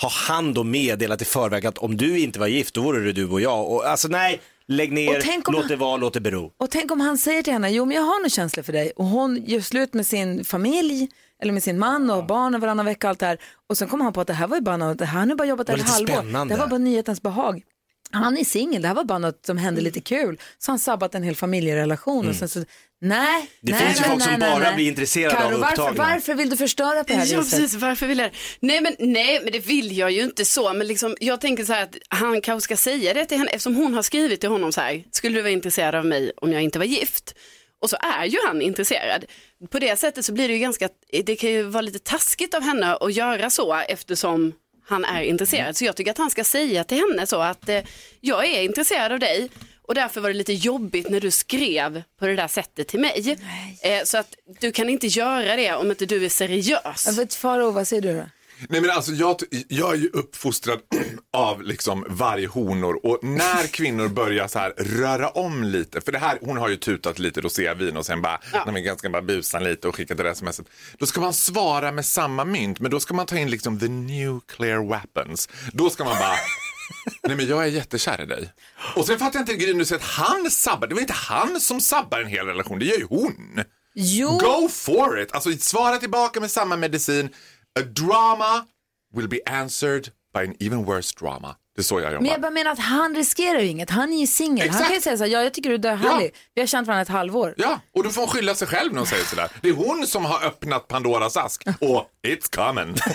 har 0.00 0.10
han 0.28 0.54
då 0.54 0.64
meddelat 0.64 1.22
i 1.22 1.24
förväg 1.24 1.66
att 1.66 1.78
om 1.78 1.96
du 1.96 2.18
inte 2.18 2.38
var 2.38 2.46
gift 2.46 2.74
då 2.74 2.80
vore 2.80 3.00
det 3.04 3.12
du 3.12 3.28
och 3.28 3.40
jag. 3.40 3.70
Och, 3.72 3.86
alltså 3.88 4.08
nej, 4.08 4.40
lägg 4.68 4.88
Och 4.88 4.94
ner, 4.94 5.14
låt 5.52 5.60
han- 5.60 5.68
det 5.68 5.76
vara, 5.76 5.96
låt 5.96 6.14
det 6.14 6.20
bero. 6.20 6.52
Och 6.58 6.70
tänk 6.70 6.90
om 6.90 7.00
han 7.00 7.18
säger 7.18 7.42
till 7.42 7.52
henne, 7.52 7.70
jo 7.70 7.84
men 7.84 7.96
jag 7.96 8.02
har 8.02 8.22
nog 8.22 8.32
känslor 8.32 8.62
för 8.64 8.72
dig. 8.72 8.92
Och 8.96 9.04
hon 9.04 9.42
gör 9.46 9.60
slut 9.60 9.94
med 9.94 10.06
sin 10.06 10.44
familj, 10.44 11.08
eller 11.42 11.52
med 11.52 11.62
sin 11.62 11.78
man 11.78 12.10
och 12.10 12.26
barnen 12.26 12.60
varannan 12.60 12.86
vecka 12.86 13.06
och 13.06 13.10
allt 13.10 13.18
det 13.20 13.26
här. 13.26 13.38
Och 13.68 13.78
sen 13.78 13.88
kommer 13.88 14.04
han 14.04 14.12
på 14.12 14.20
att 14.20 14.26
det 14.26 14.32
här 14.32 14.46
var 14.46 14.56
ju 14.56 14.62
bara 14.62 14.76
något, 14.76 14.98
det 14.98 15.04
här 15.06 15.18
har 15.18 15.26
nu 15.26 15.34
bara 15.34 15.48
jobbat 15.48 15.68
ett 15.68 15.82
halvår. 15.88 16.12
spännande. 16.14 16.54
Det 16.54 16.58
här 16.58 16.64
var 16.66 16.70
bara 16.70 16.78
nyhetens 16.78 17.22
behag. 17.22 17.62
Han 18.10 18.38
är 18.38 18.44
singel, 18.44 18.82
det 18.82 18.88
här 18.88 18.94
var 18.94 19.04
bara 19.04 19.18
något 19.18 19.46
som 19.46 19.58
hände 19.58 19.80
lite 19.80 20.00
kul. 20.00 20.40
Så 20.58 20.72
han 20.72 20.78
sabbat 20.78 21.14
en 21.14 21.22
hel 21.22 21.36
familjerelation. 21.36 22.28
Och 22.28 22.34
sen 22.34 22.48
så, 22.48 22.64
nej, 23.00 23.36
Mm. 23.36 23.46
Det 23.60 23.72
nej, 23.72 23.80
finns 23.80 23.96
ju 23.96 24.00
nej, 24.00 24.10
folk 24.10 24.18
nej, 24.18 24.28
som 24.32 24.40
nej, 24.40 24.50
bara 24.50 24.62
nej. 24.62 24.74
blir 24.74 24.88
intresserade 24.88 25.34
Karo, 25.36 25.54
av 25.54 25.60
varför, 25.60 25.72
upptagna. 25.72 26.04
varför 26.04 26.34
vill 26.34 26.50
du 26.50 26.56
förstöra 26.56 27.04
på 27.04 27.12
det 27.12 27.14
här 27.18 27.26
Ja, 27.26 27.40
viset? 27.40 27.58
precis. 27.60 27.80
Varför 27.80 28.06
vill 28.06 28.18
jag? 28.18 28.30
Nej 28.60 28.80
men, 28.80 28.96
nej, 28.98 29.40
men 29.42 29.52
det 29.52 29.58
vill 29.58 29.96
jag 29.98 30.10
ju 30.10 30.22
inte 30.22 30.44
så. 30.44 30.72
Men 30.72 30.86
liksom, 30.86 31.16
jag 31.20 31.40
tänker 31.40 31.64
så 31.64 31.72
här 31.72 31.82
att 31.82 31.96
han 32.08 32.40
kanske 32.40 32.64
ska 32.64 32.76
säga 32.76 33.14
det 33.14 33.24
till 33.26 33.38
henne 33.38 33.50
eftersom 33.50 33.76
hon 33.76 33.94
har 33.94 34.02
skrivit 34.02 34.40
till 34.40 34.48
honom 34.50 34.72
så 34.72 34.80
här. 34.80 35.04
Skulle 35.10 35.36
du 35.38 35.42
vara 35.42 35.52
intresserad 35.52 35.94
av 35.94 36.06
mig 36.06 36.32
om 36.36 36.52
jag 36.52 36.62
inte 36.62 36.78
var 36.78 36.86
gift? 36.86 37.34
Och 37.82 37.90
så 37.90 37.96
är 38.00 38.24
ju 38.24 38.38
han 38.46 38.62
intresserad. 38.62 39.24
På 39.70 39.78
det 39.78 39.96
sättet 39.98 40.24
så 40.24 40.32
blir 40.32 40.48
det 40.48 40.54
ju 40.54 40.60
ganska, 40.60 40.88
det 41.24 41.36
kan 41.36 41.50
ju 41.50 41.62
vara 41.62 41.80
lite 41.82 41.98
taskigt 41.98 42.54
av 42.54 42.62
henne 42.62 42.94
att 42.94 43.14
göra 43.14 43.50
så 43.50 43.74
eftersom 43.74 44.52
han 44.86 45.04
är 45.04 45.22
intresserad. 45.22 45.76
Så 45.76 45.84
jag 45.84 45.96
tycker 45.96 46.10
att 46.10 46.18
han 46.18 46.30
ska 46.30 46.44
säga 46.44 46.84
till 46.84 46.98
henne 46.98 47.26
så 47.26 47.40
att 47.40 47.68
eh, 47.68 47.82
jag 48.20 48.46
är 48.46 48.62
intresserad 48.62 49.12
av 49.12 49.18
dig 49.18 49.50
och 49.82 49.94
därför 49.94 50.20
var 50.20 50.28
det 50.28 50.34
lite 50.34 50.52
jobbigt 50.52 51.08
när 51.10 51.20
du 51.20 51.30
skrev 51.30 52.02
på 52.18 52.26
det 52.26 52.36
där 52.36 52.48
sättet 52.48 52.88
till 52.88 53.00
mig. 53.00 53.38
Eh, 53.82 54.04
så 54.04 54.18
att 54.18 54.34
du 54.60 54.72
kan 54.72 54.88
inte 54.88 55.06
göra 55.06 55.56
det 55.56 55.72
om 55.72 55.90
inte 55.90 56.06
du 56.06 56.24
är 56.24 56.28
seriös. 56.28 57.06
Faro, 57.36 57.70
vad 57.70 57.88
säger 57.88 58.02
du 58.02 58.12
då? 58.16 58.24
Nej 58.68 58.80
men 58.80 58.90
alltså 58.90 59.12
jag, 59.12 59.36
jag 59.68 59.92
är 59.92 59.96
ju 59.96 60.08
uppfostrad 60.08 60.80
av 61.32 61.62
liksom 61.62 62.04
varghonor 62.08 63.00
och 63.06 63.24
när 63.24 63.66
kvinnor 63.72 64.08
börjar 64.08 64.48
så 64.48 64.58
här 64.58 64.70
röra 64.70 65.28
om 65.28 65.64
lite, 65.64 66.00
för 66.00 66.12
det 66.12 66.18
här, 66.18 66.38
hon 66.42 66.56
har 66.56 66.68
ju 66.68 66.76
tutat 66.76 67.18
lite 67.18 67.40
rosévin 67.40 67.96
och 67.96 68.06
sen 68.06 68.22
bara, 68.22 68.40
när 68.52 68.72
man 68.72 68.82
ganska 68.82 69.10
bara 69.10 69.22
busa 69.22 69.58
lite 69.58 69.88
och 69.88 69.96
skicka 69.96 70.14
det 70.14 70.22
där 70.22 70.34
smset. 70.34 70.66
Då 70.98 71.06
ska 71.06 71.20
man 71.20 71.32
svara 71.34 71.92
med 71.92 72.06
samma 72.06 72.44
mynt, 72.44 72.80
men 72.80 72.90
då 72.90 73.00
ska 73.00 73.14
man 73.14 73.26
ta 73.26 73.38
in 73.38 73.50
liksom 73.50 73.78
the 73.78 73.88
nuclear 73.88 74.88
weapons. 74.88 75.48
Då 75.72 75.90
ska 75.90 76.04
man 76.04 76.18
bara, 76.18 76.36
nej 77.22 77.36
men 77.36 77.48
jag 77.48 77.62
är 77.62 77.68
jättekär 77.68 78.22
i 78.22 78.26
dig. 78.26 78.52
Och 78.96 79.06
sen 79.06 79.18
fattar 79.18 79.38
jag 79.38 79.42
inte 79.42 79.54
grejen, 79.54 79.78
du 79.78 79.84
säger 79.84 80.02
att 80.02 80.08
han 80.08 80.50
sabbar, 80.50 80.86
det 80.86 80.94
var 80.94 81.00
inte 81.00 81.12
han 81.12 81.60
som 81.60 81.80
sabbar 81.80 82.20
en 82.20 82.26
hel 82.28 82.46
relation, 82.46 82.78
det 82.78 82.84
gör 82.84 82.98
ju 82.98 83.06
hon. 83.06 83.64
Jo. 83.98 84.38
Go 84.38 84.68
for 84.68 85.20
it! 85.20 85.32
Alltså 85.32 85.52
svara 85.52 85.96
tillbaka 85.96 86.40
med 86.40 86.50
samma 86.50 86.76
medicin. 86.76 87.28
A 87.78 87.82
drama 87.82 88.66
will 89.14 89.28
be 89.28 89.40
answered 89.46 90.08
by 90.34 90.40
an 90.40 90.54
even 90.60 90.84
worse 90.84 91.14
drama. 91.20 91.56
Det 91.76 91.80
är 91.80 91.84
så 91.84 92.00
jag 92.00 92.12
Men 92.12 92.12
jag 92.12 92.24
jobbar. 92.24 92.38
bara 92.38 92.50
menar 92.50 92.70
att 92.70 92.78
han 92.78 93.14
riskerar 93.14 93.60
ju 93.60 93.66
inget. 93.66 93.90
Han 93.90 94.12
är 94.12 94.20
ju 94.20 94.26
singel. 94.26 94.70
Han 94.70 94.84
kan 94.84 94.94
ju 94.94 95.00
säga 95.00 95.16
så 95.16 95.24
här, 95.24 95.30
ja 95.30 95.42
jag 95.42 95.54
tycker 95.54 95.68
du 95.70 95.74
är 95.74 95.78
döhärlig. 95.78 96.34
Vi 96.54 96.62
har 96.62 96.66
känt 96.66 96.86
varandra 96.86 97.02
ett 97.02 97.08
halvår. 97.08 97.54
Ja, 97.56 97.80
och 97.94 98.02
då 98.04 98.10
får 98.10 98.20
hon 98.22 98.28
skylla 98.30 98.54
sig 98.54 98.68
själv 98.68 98.92
när 98.92 98.98
hon 98.98 99.06
säger 99.06 99.24
sådär. 99.24 99.48
Det 99.62 99.68
är 99.68 99.72
hon 99.72 100.06
som 100.06 100.24
har 100.24 100.44
öppnat 100.44 100.88
Pandoras 100.88 101.36
ask 101.36 101.64
och 101.80 102.10
it's 102.26 102.56
coming. 102.56 102.96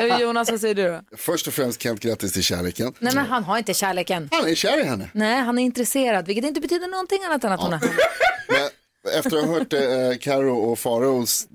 Eh, 0.00 0.20
Jonas, 0.20 0.50
vad 0.50 0.60
säger 0.60 0.74
du 0.74 0.88
då? 0.88 1.16
Först 1.16 1.46
och 1.46 1.54
främst 1.54 1.82
Kent, 1.82 2.00
grattis 2.00 2.32
till 2.32 2.42
kärleken. 2.42 2.94
Nej 2.98 3.14
men 3.14 3.26
han 3.26 3.44
har 3.44 3.58
inte 3.58 3.74
kärleken. 3.74 4.28
Han 4.32 4.46
är 4.48 4.54
kär 4.54 4.80
i 4.80 4.84
henne. 4.84 5.10
Nej, 5.14 5.40
han 5.40 5.58
är 5.58 5.62
intresserad, 5.62 6.26
vilket 6.26 6.44
inte 6.44 6.60
betyder 6.60 6.88
någonting 6.88 7.24
annat 7.24 7.44
än 7.44 7.52
att 7.52 7.60
hon 7.60 7.72
har 7.72 7.80
Men 8.48 8.68
Efter 9.18 9.36
att 9.36 9.44
ha 9.44 9.52
hört 9.52 9.72
eh, 9.72 10.18
Karo 10.20 10.56
och 10.56 10.78
Faraos 10.78 11.46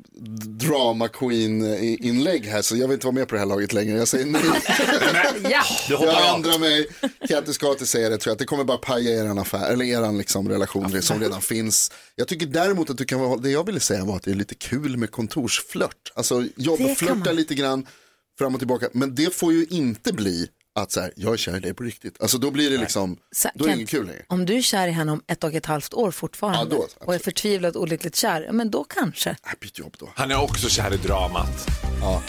drama 0.60 1.08
queen 1.08 1.74
eh, 1.74 2.08
inlägg 2.08 2.46
här 2.46 2.62
så 2.62 2.76
jag 2.76 2.88
vill 2.88 2.94
inte 2.94 3.06
vara 3.06 3.16
med 3.16 3.28
på 3.28 3.36
det 3.36 3.40
här 3.40 3.46
laget 3.46 3.74
längre. 3.74 3.98
Jag 3.98 4.08
säger 4.08 4.26
nej. 4.26 4.42
Ja. 5.52 5.64
Jag 5.90 6.36
ändrar 6.36 6.60
mig. 6.60 6.88
Kattis 7.28 7.56
ska 7.56 7.72
inte 7.72 7.86
säga 7.86 8.10
det 8.10 8.18
tror 8.18 8.32
jag. 8.32 8.34
Att 8.36 8.40
det 8.40 8.46
kommer 8.46 8.64
bara 8.64 8.78
paja 8.78 9.22
er 9.22 9.40
affär, 9.40 9.72
eller 9.72 9.86
er 9.86 10.18
liksom, 10.18 10.50
relation 10.50 11.02
som 11.02 11.20
redan 11.20 11.42
finns. 11.42 11.92
Jag 12.16 12.28
tycker 12.28 12.46
däremot 12.46 12.90
att 12.90 12.98
du 12.98 13.06
kan 13.06 13.20
vara, 13.20 13.38
det 13.38 13.50
jag 13.50 13.66
ville 13.66 13.80
säga 13.80 14.06
var 14.06 14.16
att 14.16 14.24
det 14.24 14.32
är 14.32 14.36
lite 14.36 14.56
kul 14.56 14.98
med 14.98 15.12
kontorsflört. 15.12 16.12
Alltså 16.16 16.44
jobba, 16.56 16.96
flörta 16.96 17.32
lite 17.32 17.56
grann 17.56 17.88
fram 18.40 18.54
och 18.54 18.60
tillbaka. 18.60 18.90
Men 18.94 19.16
det 19.16 19.36
får 19.36 19.54
ju 19.54 19.66
inte 19.70 20.14
bli 20.14 20.48
att 20.76 20.92
så 20.92 21.02
här, 21.02 21.12
jag 21.16 21.34
är 21.34 21.38
kär 21.38 21.58
i 21.58 21.60
dig 21.60 21.74
på 21.74 21.84
riktigt. 21.84 22.22
Alltså 22.22 22.38
då 22.38 22.52
blir 22.52 22.70
det 22.70 22.78
liksom, 22.78 23.18
Så, 23.32 23.50
då 23.56 23.64
är 23.66 23.68
det 23.68 23.72
Kent, 23.72 23.80
inget 23.80 23.90
kul 23.90 24.08
längre. 24.08 24.22
Om 24.28 24.46
du 24.46 24.56
är 24.58 24.62
kär 24.62 24.88
i 24.88 24.92
henne 24.92 25.12
om 25.12 25.22
ett 25.28 25.44
och 25.44 25.54
ett 25.54 25.66
halvt 25.66 25.94
år 25.94 26.12
fortfarande 26.12 26.76
Ja, 26.76 26.88
då, 27.00 27.06
och 27.06 27.16
är 27.16 27.20
förtvivlat 27.20 27.76
olyckligt 27.76 28.16
kär, 28.16 28.50
men 28.52 28.72
då 28.72 28.84
kanske. 28.84 29.30
Äh, 29.30 29.36
byt 29.62 29.80
jobb 29.80 29.96
då. 30.00 30.10
Han 30.16 30.32
är 30.32 30.42
också 30.42 30.70
kär 30.70 30.94
i 30.94 30.98
dramat. 30.98 31.68
Ja. 32.02 32.24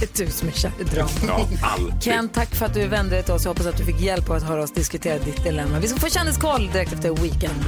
Det 0.00 0.20
är 0.20 0.24
du 0.26 0.32
som 0.32 0.48
är 0.48 0.52
kär 0.52 0.72
i 0.80 0.84
drama. 0.84 1.10
Ja, 1.26 1.48
alltid. 1.62 2.02
Ken, 2.02 2.28
tack 2.28 2.54
för 2.54 2.66
att 2.66 2.74
du 2.74 2.86
vände 2.86 3.14
dig 3.14 3.24
till 3.24 3.34
oss. 3.34 3.44
Jag 3.44 3.50
hoppas 3.50 3.66
att 3.66 3.78
du 3.78 3.84
fick 3.84 4.00
hjälp 4.00 4.30
av 4.30 4.36
att 4.36 4.42
höra 4.42 4.62
oss 4.62 4.72
diskutera 4.72 5.18
ditt 5.18 5.44
dilemma. 5.44 5.78
Vi 5.80 5.88
ska 5.88 5.98
få 5.98 6.08
kändiskoll 6.08 6.70
direkt 6.72 6.92
efter 6.92 7.10
Weekend. 7.14 7.64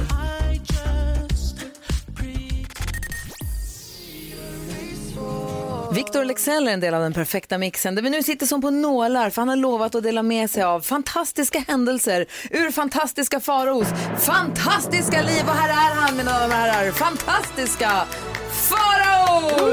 Victor 5.97 6.25
Lexell 6.25 6.67
är 6.67 6.71
en 6.71 6.79
del 6.79 6.93
av 6.93 7.01
den 7.01 7.13
perfekta 7.13 7.57
mixen 7.57 7.95
där 7.95 8.01
vi 8.01 8.09
nu 8.09 8.23
sitter 8.23 8.45
som 8.45 8.61
på 8.61 8.69
nålar 8.69 9.29
för 9.29 9.41
han 9.41 9.49
har 9.49 9.55
lovat 9.55 9.95
att 9.95 10.03
dela 10.03 10.23
med 10.23 10.49
sig 10.49 10.63
av 10.63 10.81
fantastiska 10.81 11.63
händelser 11.67 12.25
ur 12.51 12.71
fantastiska 12.71 13.39
faros 13.39 13.87
fantastiska 14.19 15.21
liv. 15.21 15.43
Och 15.47 15.55
här 15.55 15.69
är 15.69 15.95
han 15.95 16.17
mina 16.17 16.31
damer 16.31 16.45
och 16.45 16.51
herrar, 16.51 16.91
fantastiska 16.91 17.91
Farao! 18.51 19.71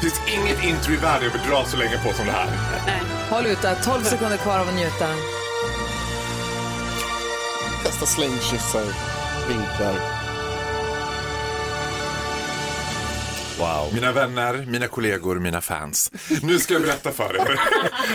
Det 0.00 0.10
finns 0.10 0.20
inget 0.38 0.64
intro 0.64 0.92
i 0.92 0.96
världen 0.96 1.30
jag 1.32 1.40
vill 1.40 1.50
dra 1.50 1.64
så 1.64 1.76
länge 1.76 1.98
på 2.04 2.12
som 2.12 2.26
det 2.26 2.32
här. 2.32 2.48
Håll 3.30 3.46
ut 3.46 3.62
där, 3.62 3.74
12 3.84 4.02
sekunder 4.02 4.36
kvar 4.36 4.58
av 4.58 4.68
att 4.68 4.74
njuta. 4.74 5.08
Kasta 7.82 8.06
slängkyssar, 8.06 8.84
vinklar. 9.48 10.25
Wow. 13.58 13.94
Mina 13.94 14.12
vänner, 14.12 14.66
mina 14.66 14.88
kollegor, 14.88 15.38
mina 15.38 15.60
fans. 15.60 16.12
Nu 16.42 16.58
ska 16.58 16.74
jag 16.74 16.82
berätta 16.82 17.12
för 17.12 17.36
er 17.36 17.60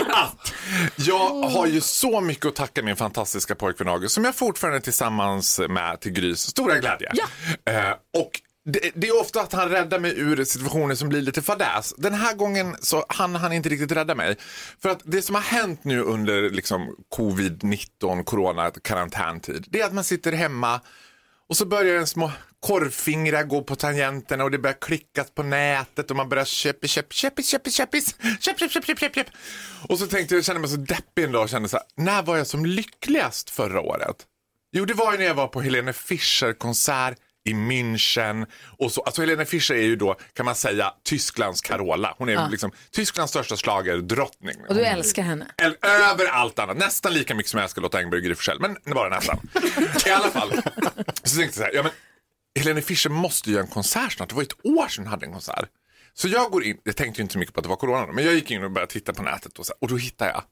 att 0.10 0.52
jag 0.96 1.42
har 1.42 1.66
ju 1.66 1.80
så 1.80 2.20
mycket 2.20 2.46
att 2.46 2.54
tacka 2.54 2.82
min 2.82 2.96
fantastiska 2.96 3.54
pojkvän 3.54 3.88
August 3.88 4.14
som 4.14 4.24
jag 4.24 4.34
fortfarande 4.34 4.78
är 4.78 4.80
tillsammans 4.80 5.60
med 5.68 6.00
till 6.00 6.12
Grys 6.12 6.40
stora 6.40 6.78
glädje. 6.78 7.08
Eh, 7.64 7.90
och 8.18 8.30
det, 8.64 8.90
det 8.94 9.08
är 9.08 9.20
ofta 9.20 9.40
att 9.40 9.52
han 9.52 9.68
räddar 9.68 9.98
mig 9.98 10.18
ur 10.18 10.44
situationer 10.44 10.94
som 10.94 11.08
blir 11.08 11.20
lite 11.20 11.42
fadäs. 11.42 11.94
Den 11.98 12.14
här 12.14 12.34
gången 12.34 12.76
så 12.80 13.04
han 13.08 13.34
han 13.34 13.52
inte 13.52 13.68
riktigt 13.68 13.92
rädda 13.92 14.14
mig. 14.14 14.36
För 14.82 14.88
att 14.88 15.00
det 15.04 15.22
som 15.22 15.34
har 15.34 15.42
hänt 15.42 15.84
nu 15.84 16.02
under 16.02 16.50
liksom 16.50 16.96
covid-19, 17.16 18.24
corona, 18.24 18.70
karantäntid, 18.70 19.64
det 19.68 19.80
är 19.80 19.86
att 19.86 19.94
man 19.94 20.04
sitter 20.04 20.32
hemma 20.32 20.80
och 21.52 21.56
så 21.56 21.66
börjar 21.66 21.96
en 21.96 22.06
små 22.06 22.32
korvfingrar 22.60 23.42
gå 23.42 23.62
på 23.62 23.76
tangenterna 23.76 24.44
och 24.44 24.50
det 24.50 24.58
börjar 24.58 24.76
klickas 24.80 25.30
på 25.30 25.42
nätet 25.42 26.10
och 26.10 26.16
man 26.16 26.28
börjar 26.28 26.44
köpa, 26.44 26.86
köpa, 26.86 27.12
köpa, 27.12 27.42
köpa, 27.42 27.70
köpa, 27.70 27.98
köp, 28.40 28.58
köp, 28.58 28.72
köp, 28.72 28.84
köp, 28.86 28.98
köp, 28.98 29.14
köp. 29.14 29.26
Och 29.88 29.98
så 29.98 30.06
tänkte 30.06 30.34
jag, 30.34 30.38
jag 30.38 30.44
kände 30.44 30.60
mig 30.60 30.70
så 30.70 30.76
deppig 30.76 31.24
en 31.24 31.32
dag 31.32 31.42
och 31.42 31.48
kände 31.48 31.68
så 31.68 31.76
här, 31.76 31.86
när 31.96 32.22
var 32.22 32.36
jag 32.36 32.46
som 32.46 32.66
lyckligast 32.66 33.50
förra 33.50 33.80
året? 33.80 34.16
Jo, 34.72 34.84
det 34.84 34.94
var 34.94 35.12
ju 35.12 35.18
när 35.18 35.24
jag 35.24 35.34
var 35.34 35.48
på 35.48 35.60
Helene 35.60 35.92
Fischer 35.92 36.52
konsert 36.52 37.18
i 37.44 37.52
München 37.52 38.46
och 38.78 38.92
så. 38.92 39.02
Alltså 39.02 39.20
Helene 39.22 39.44
Fischer 39.46 39.74
är 39.74 39.82
ju 39.82 39.96
då, 39.96 40.14
kan 40.32 40.46
man 40.46 40.54
säga, 40.54 40.94
Tysklands 41.04 41.60
Carola. 41.60 42.14
Hon 42.18 42.28
är 42.28 42.32
Ja. 42.32 42.48
liksom 42.48 42.72
Tysklands 42.90 43.30
största 43.30 43.56
schlagerdrottning. 43.56 44.56
Och 44.68 44.74
du 44.74 44.84
älskar 44.84 45.22
henne. 45.22 45.46
Eller 45.56 45.76
över 45.86 46.26
allt 46.26 46.58
annat. 46.58 46.76
Nästan 46.76 47.14
lika 47.14 47.34
mycket 47.34 47.50
som 47.50 47.58
jag 47.58 47.64
älskar 47.64 47.82
Lotta 47.82 47.98
Engberg 47.98 48.18
och 48.18 48.24
Gry. 48.24 48.34
Men 48.60 48.76
bara 48.94 49.08
nästan. 49.08 49.38
I 50.06 50.10
alla 50.10 50.30
fall. 50.30 50.52
Så 51.22 51.36
tänkte 51.36 51.42
jag 51.42 51.54
så 51.54 51.62
här, 51.62 51.70
ja 51.74 51.82
men 51.82 51.92
Helene 52.58 52.82
Fischer 52.82 53.10
måste 53.10 53.48
ju 53.48 53.54
göra 53.54 53.64
en 53.64 53.70
konsert 53.70 54.12
snart. 54.12 54.28
Det 54.28 54.34
var 54.34 54.42
ett 54.42 54.66
år 54.66 54.88
sedan 54.88 55.04
hon 55.04 55.10
hade 55.10 55.26
en 55.26 55.32
konsert. 55.32 55.68
Så 56.14 56.28
jag 56.28 56.50
går 56.50 56.64
in, 56.64 56.78
jag 56.84 56.96
tänkte 56.96 57.20
ju 57.20 57.22
inte 57.22 57.32
så 57.32 57.38
mycket 57.38 57.54
på 57.54 57.60
att 57.60 57.64
det 57.64 57.68
var 57.68 57.76
corona 57.76 58.12
men 58.12 58.24
jag 58.24 58.34
gick 58.34 58.50
in 58.50 58.64
och 58.64 58.70
började 58.70 58.92
titta 58.92 59.12
på 59.12 59.22
nätet 59.22 59.58
och, 59.58 59.66
så, 59.66 59.74
och 59.80 59.88
då 59.88 59.96
hittade 59.96 60.30
jag 60.30 60.42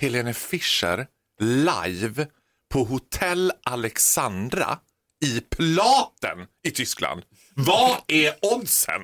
Helene 0.00 0.34
Fischer 0.34 1.06
live 1.40 2.26
på 2.72 2.84
Hotell 2.84 3.52
Alexandra 3.64 4.78
i 5.24 5.40
Platen 5.40 6.38
i 6.66 6.70
Tyskland. 6.70 7.22
Vad 7.54 7.96
är 8.06 8.34
oddsen? 8.42 9.00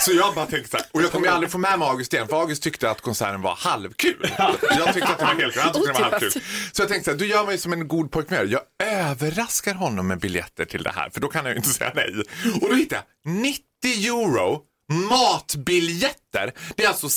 Så 0.00 0.12
jag 0.12 0.34
bara 0.34 0.46
tänkte 0.46 0.70
så 0.70 0.76
här, 0.76 0.86
och 0.92 1.02
jag 1.02 1.12
kommer 1.12 1.26
ju 1.26 1.32
aldrig 1.32 1.50
få 1.50 1.58
med 1.58 1.78
mig 1.78 1.88
August 1.88 2.14
igen, 2.14 2.28
för 2.28 2.40
August 2.40 2.62
tyckte 2.62 2.90
att 2.90 3.00
konserten 3.00 3.42
var 3.42 3.54
halvkul. 3.54 4.34
Jag 4.38 4.94
tyckte 4.94 5.08
att 5.08 5.18
det 5.18 5.24
var 5.24 5.34
helt 5.34 5.54
kul, 5.54 5.62
han 5.62 5.72
tyckte 5.72 5.92
det 5.92 5.98
var 5.98 6.10
halvkul. 6.10 6.30
Så 6.72 6.82
jag 6.82 6.88
tänkte 6.88 7.04
så 7.04 7.10
här, 7.10 7.18
du 7.18 7.26
gör 7.26 7.46
mig 7.46 7.58
som 7.58 7.72
en 7.72 7.88
god 7.88 8.10
pojkvän. 8.10 8.50
Jag 8.50 8.60
överraskar 8.82 9.74
honom 9.74 10.06
med 10.06 10.20
biljetter 10.20 10.64
till 10.64 10.82
det 10.82 10.90
här, 10.90 11.10
för 11.10 11.20
då 11.20 11.28
kan 11.28 11.44
jag 11.44 11.52
ju 11.52 11.56
inte 11.56 11.68
säga 11.68 11.92
nej. 11.94 12.14
Och 12.60 12.68
då 12.68 12.74
hittade 12.74 13.02
jag 13.24 13.32
90 13.32 13.62
euro 13.84 14.62
matbiljetter. 14.88 16.52
Det 16.76 16.84
är 16.84 16.88
alltså 16.88 17.08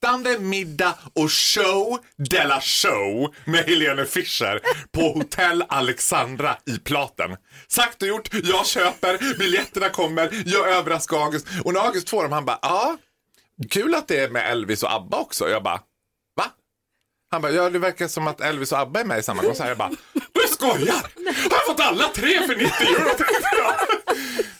sittande 0.00 0.38
middag 0.38 0.94
och 1.14 1.32
show 1.32 1.98
de 2.30 2.44
la 2.44 2.60
show 2.60 3.34
med 3.44 3.64
Helene 3.64 4.04
Fischer 4.04 4.60
på 4.92 5.00
Hotell 5.00 5.64
Alexandra 5.68 6.56
i 6.66 6.78
Platen. 6.78 7.36
Sagt 7.68 8.02
och 8.02 8.08
gjort, 8.08 8.28
jag 8.32 8.66
köper, 8.66 9.38
biljetterna 9.38 9.88
kommer, 9.88 10.42
jag 10.46 10.68
överraskar 10.68 11.16
August. 11.16 11.46
Och 11.64 11.72
när 11.72 11.80
August 11.80 12.10
får 12.10 12.22
dem, 12.22 12.32
han 12.32 12.44
bara, 12.44 12.58
ja, 12.62 12.96
kul 13.70 13.94
att 13.94 14.08
det 14.08 14.20
är 14.20 14.28
med 14.28 14.50
Elvis 14.50 14.82
och 14.82 14.92
ABBA 14.92 15.16
också. 15.16 15.48
Jag 15.48 15.62
bara, 15.62 15.80
va? 16.36 16.44
Han 17.30 17.42
bara, 17.42 17.52
ja 17.52 17.70
det 17.70 17.78
verkar 17.78 18.08
som 18.08 18.26
att 18.26 18.40
Elvis 18.40 18.72
och 18.72 18.78
ABBA 18.78 19.00
är 19.00 19.04
med 19.04 19.18
i 19.18 19.22
samma 19.22 19.42
konsert. 19.42 19.68
Jag 19.68 19.78
bara, 19.78 19.90
du 20.12 20.40
skojar! 20.50 21.02
Har 21.50 21.56
jag 21.56 21.66
fått 21.66 21.80
alla 21.80 22.08
tre 22.08 22.46
för 22.46 22.56
90 22.56 22.64
euro? 22.80 23.10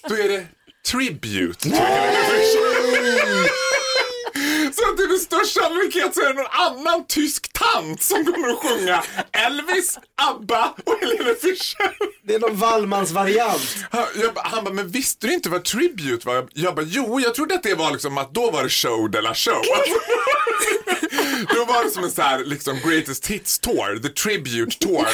Då 0.08 0.14
är 0.14 0.28
det 0.28 0.46
tribute. 0.90 1.68
Så 4.76 4.90
att 4.90 4.96
det 4.96 5.02
är 5.02 5.08
med 5.08 5.20
största 5.20 5.60
sannolikhet 5.60 6.14
så 6.14 6.20
är 6.20 6.28
det 6.28 6.34
någon 6.34 6.46
annan 6.50 7.06
tysk 7.06 7.52
tant 7.52 8.02
som 8.02 8.24
kommer 8.24 8.48
att 8.48 8.58
sjunga 8.58 9.02
Elvis, 9.32 9.98
ABBA 10.22 10.74
och 10.84 10.98
Helene 11.00 11.34
Fischer. 11.34 11.96
Det 12.22 12.34
är 12.34 12.38
någon 12.38 12.56
Wallmans 12.56 13.10
variant. 13.10 13.76
Han, 14.34 14.64
bara, 14.64 14.74
men 14.74 14.88
visste 14.88 15.26
du 15.26 15.34
inte 15.34 15.48
vad 15.48 15.64
tribute 15.64 16.26
var? 16.26 16.48
Jag 16.52 16.74
bara, 16.74 16.86
jo, 16.88 17.20
jag 17.20 17.34
trodde 17.34 17.54
att 17.54 17.62
det 17.62 17.74
var 17.74 17.92
liksom 17.92 18.18
att 18.18 18.34
då 18.34 18.50
var 18.50 18.62
det 18.62 18.68
show 18.68 19.10
de 19.10 19.20
la 19.20 19.34
show. 19.34 19.62
då 21.54 21.64
var 21.64 21.84
det 21.84 21.90
som 21.90 22.04
en 22.04 22.10
så 22.10 22.22
här, 22.22 22.44
liksom 22.44 22.80
greatest 22.84 23.26
hits 23.26 23.58
tour, 23.58 23.98
the 24.02 24.08
tribute 24.08 24.78
tour. 24.78 25.06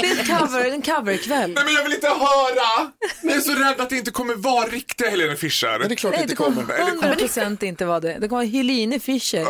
Det 0.00 0.06
är 0.06 0.20
ett 0.20 0.38
cover, 0.38 0.64
en 0.70 0.82
coverkväll. 0.82 1.50
Nej 1.54 1.64
men 1.64 1.74
jag 1.74 1.82
vill 1.84 1.92
inte 1.92 2.08
höra! 2.08 2.90
Jag 3.22 3.36
är 3.36 3.40
så 3.40 3.52
rädd 3.52 3.80
att 3.80 3.90
det 3.90 3.96
inte 3.96 4.10
kommer 4.10 4.34
vara 4.34 4.66
riktiga 4.66 5.10
Helene 5.10 5.36
Fischer. 5.36 5.78
Men 5.78 5.88
det 5.88 5.94
är 5.94 5.96
klart 5.96 6.12
Nej, 6.12 6.22
det 6.22 6.28
det 6.32 6.36
kommer. 6.36 6.62
kommer 6.62 7.14
100% 7.14 7.64
inte 7.64 7.84
vara 7.84 8.00
det. 8.00 8.08
Det 8.20 8.28
kommer 8.28 8.42
vara 8.42 8.44
Helene 8.52 9.00
Fischer. 9.00 9.46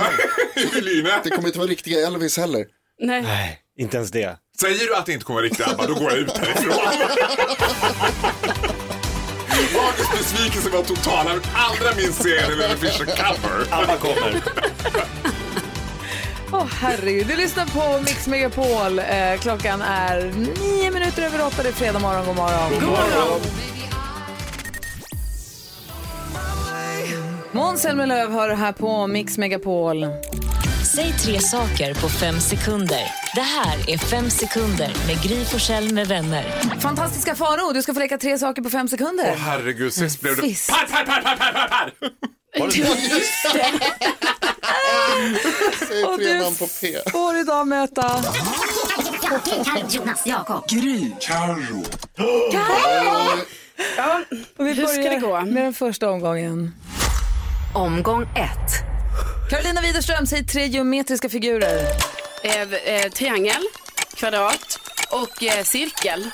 Helene. 0.74 1.20
Det 1.24 1.30
kommer 1.30 1.48
inte 1.48 1.58
vara 1.58 1.68
riktiga 1.70 2.06
Elvis 2.06 2.36
heller. 2.36 2.64
Nej. 3.00 3.22
Nej, 3.22 3.58
inte 3.78 3.96
ens 3.96 4.10
det. 4.10 4.36
Säger 4.60 4.86
du 4.86 4.94
att 4.96 5.06
det 5.06 5.12
inte 5.12 5.24
kommer 5.24 5.40
vara 5.40 5.46
riktiga 5.46 5.66
ABBA, 5.66 5.86
då 5.86 5.94
går 5.94 6.10
jag 6.10 6.18
ut 6.18 6.38
härifrån. 6.38 6.74
August 9.88 10.12
besvikelse 10.18 10.70
var 10.70 10.82
total. 10.82 11.26
Han 11.26 11.36
vill 11.38 11.42
allra 11.54 11.96
minst 11.96 12.22
se 12.22 12.36
en 12.38 12.44
Helene 12.50 12.76
Fischer 12.76 13.04
cover. 13.04 13.66
ABBA 13.82 13.96
kommer. 13.96 14.42
Åh 16.52 16.66
herregud, 16.80 17.26
du 17.26 17.36
lyssnar 17.36 17.66
på 17.66 18.02
Mix 18.02 18.26
Megapol. 18.26 18.98
Eh, 18.98 19.40
klockan 19.40 19.82
är 19.82 20.32
nio 20.32 20.90
minuter 20.90 21.22
över 21.22 21.46
åtta. 21.46 21.62
Det 21.62 21.68
är 21.68 21.72
fredag 21.72 21.98
morgon. 21.98 22.26
God 22.26 22.36
morgon. 22.36 22.72
God 22.74 22.82
morgon. 22.82 23.40
Måns 27.52 27.82
Zelmerlöw 27.82 28.32
hör 28.32 28.54
här 28.54 28.72
på 28.72 29.06
Mix 29.06 29.38
Megapol. 29.38 30.06
Säg 30.94 31.12
tre 31.12 31.40
saker 31.40 31.94
på 31.94 32.08
fem 32.08 32.40
sekunder. 32.40 33.02
Det 33.34 33.40
här 33.40 33.90
är 33.90 33.98
Fem 33.98 34.30
sekunder 34.30 34.92
med 35.06 35.22
Gry 35.22 35.44
Forssell 35.44 35.94
med 35.94 36.06
vänner. 36.08 36.44
Fantastiska 36.80 37.34
Faro, 37.34 37.72
du 37.72 37.82
ska 37.82 37.94
få 37.94 38.00
leka 38.00 38.18
tre 38.18 38.38
saker 38.38 38.62
på 38.62 38.70
fem 38.70 38.88
sekunder. 38.88 39.30
Åh 39.32 39.38
herregud, 39.38 39.92
sist 39.92 40.20
blev 40.20 40.36
det 40.36 40.42
par, 40.42 40.86
par, 40.86 41.04
par, 41.04 41.22
par, 41.22 41.52
par, 41.52 41.68
par. 41.68 41.92
Säg 45.88 46.04
Och 46.04 46.16
tre 46.16 46.26
du 46.32 46.38
namn 46.38 46.54
på 46.56 46.66
P. 46.80 46.98
får 47.12 47.36
idag 47.36 47.68
möta... 47.68 48.22
Jonas, 49.90 50.22
Jakob. 50.26 50.68
Gry. 50.68 51.10
Carro. 51.20 51.84
Ja, 53.96 54.22
Och 54.58 54.66
vi 54.66 54.72
hur 54.72 54.86
ska 54.86 55.02
det 55.02 55.16
gå? 55.16 55.40
med 55.40 55.64
den 55.64 55.74
första 55.74 56.10
omgången. 56.10 56.74
Omgång 57.74 58.22
ett. 58.22 58.72
Karolina 59.50 59.80
Widerström, 59.80 60.26
säg 60.26 60.46
tre 60.46 60.66
geometriska 60.66 61.28
figurer. 61.28 61.86
Eh, 62.44 62.60
eh, 62.94 63.10
triangel, 63.10 63.62
kvadrat, 64.14 64.78
och 65.10 65.42
eh, 65.42 65.64
cirkel. 65.64 66.30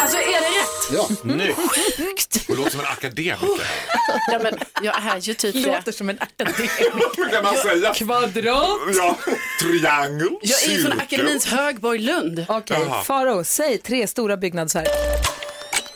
Alltså 0.00 0.16
är 0.16 0.40
det 0.40 0.46
rätt? 0.60 0.90
Ja. 0.92 1.08
Nu. 1.22 1.54
Sjukt. 1.54 2.46
Du 2.46 2.56
låter 2.56 2.70
som 2.70 2.80
en 2.80 2.86
akademiker. 2.86 3.38
Ja, 4.32 4.38
men 4.42 4.58
jag 4.82 4.94
är 5.04 5.18
ju 5.20 5.34
typ 5.34 5.54
det. 5.54 5.66
Låter 5.76 5.92
som 5.92 6.08
en 6.10 6.18
akademiker. 6.20 7.30
Kan 7.30 7.44
man 7.44 7.56
säga? 7.56 7.94
Kvadrat. 7.94 8.78
Ja, 8.96 9.16
triangel, 9.60 10.28
Jag 10.42 10.62
är 10.64 10.82
från. 10.82 11.00
Akademins 11.00 11.46
Högborg 11.46 11.98
Lund. 11.98 12.44
Okej, 12.48 12.76
Jaha. 12.86 13.02
Faro, 13.04 13.44
säg 13.44 13.78
tre 13.78 14.06
stora 14.06 14.36
byggnadsverk. 14.36 14.88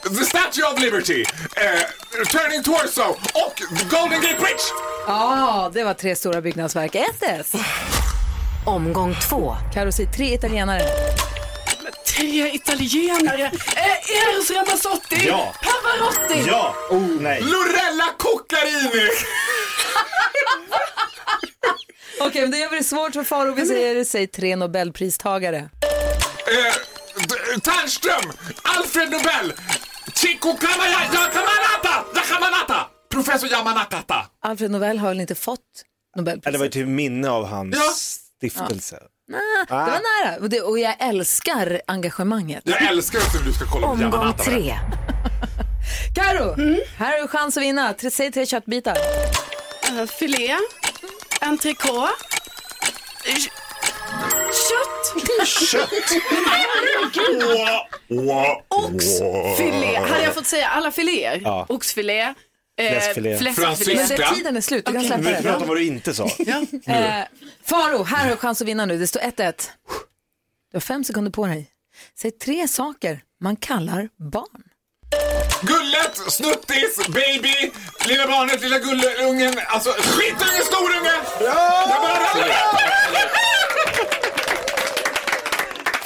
The 0.02 0.24
Statue 0.24 0.64
of 0.72 0.80
Liberty, 0.80 1.20
eh, 1.56 2.24
Turning 2.26 2.62
Torso 2.62 3.02
och 3.34 3.62
Golden 3.90 4.20
Gate 4.20 4.34
Bridge. 4.40 4.62
Ja, 5.06 5.70
det 5.74 5.84
var 5.84 5.94
tre 5.94 6.16
stora 6.16 6.40
byggnadsverk. 6.40 6.94
Ett 6.94 7.22
S. 7.22 7.52
Omgång 8.66 9.16
två. 9.28 9.56
Karo, 9.74 9.92
säg 9.92 10.06
tre 10.16 10.34
italienare. 10.34 10.82
Tre 12.06 12.50
italienare. 12.54 13.42
Eh, 13.76 14.16
Eros 14.16 14.50
Ramazzotti. 14.50 15.26
Ja. 15.26 15.54
Pavarotti. 15.62 16.44
Ja! 16.48 16.74
Oh, 16.90 17.02
nej. 17.20 17.40
Lorella 17.42 18.04
Coccarini. 18.18 19.08
Okej, 22.20 22.42
men 22.42 22.50
då 22.50 22.56
gör 22.56 22.70
vi 22.70 22.76
det 22.76 22.84
svårt 22.84 23.12
för 23.12 23.24
Faro. 23.24 23.54
Vi 23.54 23.66
säger, 23.66 24.04
säg 24.04 24.26
tre 24.26 24.56
Nobelpristagare. 24.56 25.56
Eh, 25.58 26.74
D- 27.28 27.60
Ternström, 27.64 28.32
Alfred 28.62 29.10
Nobel, 29.10 29.52
Chico 30.14 30.48
Yamanata, 30.48 32.04
Yamanata, 32.30 32.86
professor 33.10 33.48
Yamanakata. 33.50 34.26
Alfred 34.42 34.70
Nobel 34.70 34.98
har 34.98 35.08
väl 35.08 35.20
inte 35.20 35.34
fått 35.34 35.60
Ja, 36.14 36.20
Nobelpriset? 36.20 36.52
det 36.52 36.58
var 36.58 36.64
ju 36.64 36.70
till 36.70 36.86
minne 36.86 37.30
av 37.30 37.46
hans 37.46 37.76
Ja. 38.40 38.68
Stiftelse. 39.28 39.74
Nej, 39.76 39.84
det 39.86 39.90
var 39.90 40.00
nära. 40.24 40.36
Och, 40.42 40.48
det, 40.50 40.60
och 40.60 40.78
jag 40.78 40.94
älskar 40.98 41.80
engagemanget. 41.86 42.62
Jag 42.64 42.82
älskar 42.82 43.20
när 43.38 43.46
du 43.46 43.52
ska 43.52 43.64
kolla 43.66 43.86
på 43.86 43.92
Omgång 43.92 44.34
tre. 44.34 44.78
Karo, 46.14 46.54
här 46.98 47.12
har 47.12 47.22
du 47.22 47.28
chans 47.28 47.56
att 47.56 47.62
vinna. 47.62 47.92
Tre, 47.92 48.10
säg 48.10 48.32
tre 48.32 48.46
köttbitar. 48.46 48.96
Eh, 49.88 50.06
filé. 50.06 50.56
Entrecote. 51.40 52.08
Kött. 54.68 55.46
Kött! 55.70 55.90
Oxfilé. 58.68 59.96
Hade 59.98 60.22
jag 60.24 60.34
fått 60.34 60.46
säga 60.46 60.68
alla 60.68 60.90
filéer? 60.90 61.40
Ja. 61.44 61.66
Oxfilé. 61.68 62.34
Eh, 62.76 62.90
Fläskfilé. 62.90 63.38
fläskfilé. 63.38 63.96
Men 63.96 64.08
det, 64.08 64.34
tiden 64.34 64.56
är 64.56 64.60
slut, 64.60 64.86
du 64.86 64.92
kan 64.92 65.00
Vi 65.02 65.06
släppa 65.08 65.22
vill 65.22 65.34
prata 65.34 65.54
om 65.56 65.60
det. 65.62 65.68
vad 65.68 65.76
du 65.76 65.84
inte 65.84 66.14
sa. 66.14 66.24
Eh, 66.86 67.24
Faro, 67.64 68.02
här 68.04 68.22
har 68.24 68.30
du 68.30 68.36
chans 68.36 68.60
att 68.62 68.68
vinna 68.68 68.86
nu. 68.86 68.98
Det 68.98 69.06
står 69.06 69.20
1-1. 69.20 69.52
Du 70.70 70.76
har 70.76 70.80
fem 70.80 71.04
sekunder 71.04 71.30
på 71.30 71.46
dig. 71.46 71.70
Säg 72.18 72.30
tre 72.30 72.68
saker 72.68 73.20
man 73.40 73.56
kallar 73.56 74.08
barn. 74.32 74.62
Gullet, 75.62 76.16
snuttis, 76.32 77.08
baby, 77.08 77.70
lilla 78.08 78.26
barnet, 78.26 78.60
lilla 78.62 78.78
gullungen, 78.78 79.54
alltså 79.66 79.90
skitunge, 79.90 80.60
storunge. 80.64 81.12
Ja! 81.40 81.84
Jag 81.90 82.02
bara... 82.02 83.24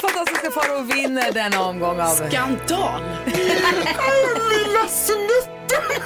Fantastiska 0.01 0.51
Faro 0.51 0.81
vinner 0.81 1.31
denna 1.31 1.61
omgång 1.63 1.99
av... 1.99 2.15
Skandal. 2.15 3.01
Lilla 4.49 4.87
snutten. 4.87 6.01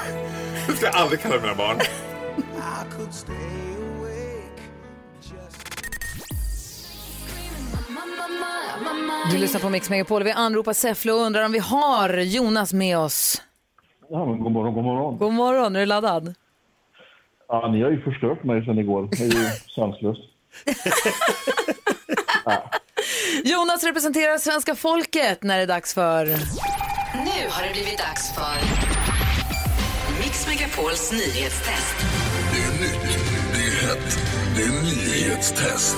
Det 0.67 0.73
ska 0.78 0.86
jag 0.86 0.95
aldrig 0.95 1.21
kalla 1.21 1.41
mina 1.41 1.56
barn. 1.56 1.80
Du 9.32 9.38
lyssnar 9.38 9.62
på 9.62 9.69
Mix 9.69 9.89
Megapol. 9.89 10.23
Vi 10.23 10.32
anropar 10.32 10.73
Säffle 10.73 11.12
och 11.12 11.19
undrar 11.19 11.45
om 11.45 11.52
vi 11.52 11.60
har 11.60 12.17
Jonas 12.17 12.73
med 12.73 12.97
oss. 12.97 13.41
Ja, 14.10 14.26
men 14.26 14.39
god 14.39 14.52
morgon, 14.52 14.73
god 14.73 14.84
morgon. 14.84 15.17
God 15.17 15.34
morgon, 15.34 15.76
är 15.76 15.80
du 15.80 15.86
laddad? 15.86 16.34
Ja, 17.47 17.67
ni 17.71 17.82
har 17.82 17.91
ju 17.91 18.02
förstört 18.02 18.43
mig 18.43 18.65
sedan 18.65 18.80
igår. 18.80 19.10
Det 19.12 19.23
är 19.23 19.26
ju 19.26 19.49
sanslöst. 19.76 20.21
Jonas 23.43 23.84
representerar 23.84 24.38
svenska 24.38 24.76
folket 24.76 25.43
när 25.43 25.58
det 25.58 25.63
är 25.63 25.67
dags 25.67 25.93
för... 25.93 26.26
Nu 26.26 27.49
har 27.49 27.67
det 27.67 27.73
blivit 27.73 27.97
dags 27.97 28.34
för 28.36 28.83
Megapols 30.74 31.12
nyhetstest. 31.12 31.96
Det 32.52 32.62
är 32.64 32.72
nytt, 32.82 33.18
det 33.54 33.60
är 33.60 33.88
hett, 33.88 34.20
det 34.56 34.62
är 34.64 34.82
nyhetstest. 34.82 35.98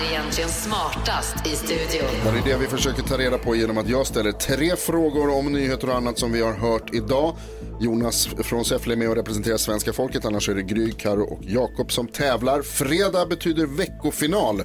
Är 0.00 0.04
egentligen 0.04 0.50
smartast 0.50 1.46
i 1.46 1.56
studion? 1.56 2.08
Ja, 2.24 2.30
det 2.30 2.38
är 2.50 2.54
det 2.54 2.64
vi 2.64 2.66
försöker 2.66 3.02
ta 3.02 3.18
reda 3.18 3.38
på 3.38 3.56
genom 3.56 3.78
att 3.78 3.88
jag 3.88 4.06
ställer 4.06 4.32
tre 4.32 4.76
frågor 4.76 5.38
om 5.38 5.52
nyheter 5.52 5.88
och 5.88 5.96
annat 5.96 6.18
som 6.18 6.32
vi 6.32 6.42
har 6.42 6.52
hört 6.52 6.94
idag. 6.94 7.36
Jonas 7.80 8.26
från 8.26 8.64
Säffle 8.64 8.94
är 8.94 8.96
med 8.96 9.08
och 9.08 9.16
representerar 9.16 9.56
svenska 9.56 9.92
folket. 9.92 10.24
Annars 10.24 10.48
är 10.48 10.54
det 10.54 10.62
Gry, 10.62 10.92
Karo 10.92 11.22
och 11.22 11.38
Jakob 11.42 11.92
som 11.92 12.08
tävlar. 12.08 12.62
Fredag 12.62 13.26
betyder 13.26 13.66
veckofinal. 13.66 14.62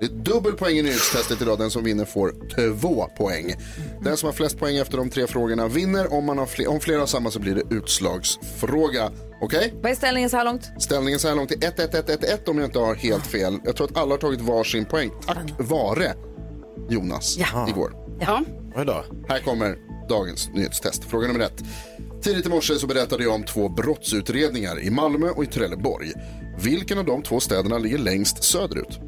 Det 0.00 0.06
är 0.06 0.10
dubbel 0.10 0.52
poäng 0.52 0.78
i 0.78 0.82
nyhetstestet 0.82 1.42
idag. 1.42 1.58
Den 1.58 1.70
som 1.70 1.84
vinner 1.84 2.04
får 2.04 2.34
två 2.54 3.08
poäng. 3.18 3.54
Den 4.00 4.16
som 4.16 4.26
har 4.26 4.32
flest 4.34 4.58
poäng 4.58 4.76
efter 4.76 4.96
de 4.98 5.10
tre 5.10 5.26
frågorna 5.26 5.68
vinner. 5.68 6.12
Om, 6.12 6.24
man 6.24 6.38
har 6.38 6.46
fler, 6.46 6.70
om 6.70 6.80
flera 6.80 6.98
har 6.98 7.06
samma 7.06 7.30
så 7.30 7.38
blir 7.38 7.54
det 7.54 7.74
utslagsfråga. 7.74 9.10
Okej? 9.40 9.74
Vad 9.82 9.90
är 9.92 9.94
ställningen 9.94 10.30
så 10.30 10.36
här 10.36 10.44
långt? 10.44 10.70
Ställningen 10.78 11.20
så 11.20 11.28
här 11.28 11.34
långt 11.34 11.50
är 11.50 11.56
1-1-1-1-1 11.56 12.48
om 12.48 12.58
jag 12.58 12.66
inte 12.66 12.78
har 12.78 12.94
helt 12.94 13.26
fel. 13.26 13.58
Jag 13.64 13.76
tror 13.76 13.86
att 13.86 13.96
alla 13.96 14.10
har 14.10 14.18
tagit 14.18 14.40
varsin 14.40 14.84
poäng. 14.84 15.10
Tack 15.26 15.52
vare 15.58 16.14
Jonas 16.88 17.38
igår. 17.68 17.92
Ja. 18.20 18.44
Här 19.28 19.40
kommer 19.40 19.78
dagens 20.08 20.48
nyhetstest. 20.54 21.04
Fråga 21.04 21.28
nummer 21.28 21.40
ett. 21.40 21.62
Tidigt 22.22 22.46
i 22.46 22.48
morse 22.48 22.74
så 22.74 22.86
berättade 22.86 23.22
jag 23.22 23.34
om 23.34 23.44
två 23.44 23.68
brottsutredningar 23.68 24.80
i 24.80 24.90
Malmö 24.90 25.28
och 25.28 25.44
i 25.44 25.46
Trelleborg. 25.46 26.12
Vilken 26.62 26.98
av 26.98 27.04
de 27.04 27.22
två 27.22 27.40
städerna 27.40 27.78
ligger 27.78 27.98
längst 27.98 28.44
söderut? 28.44 29.00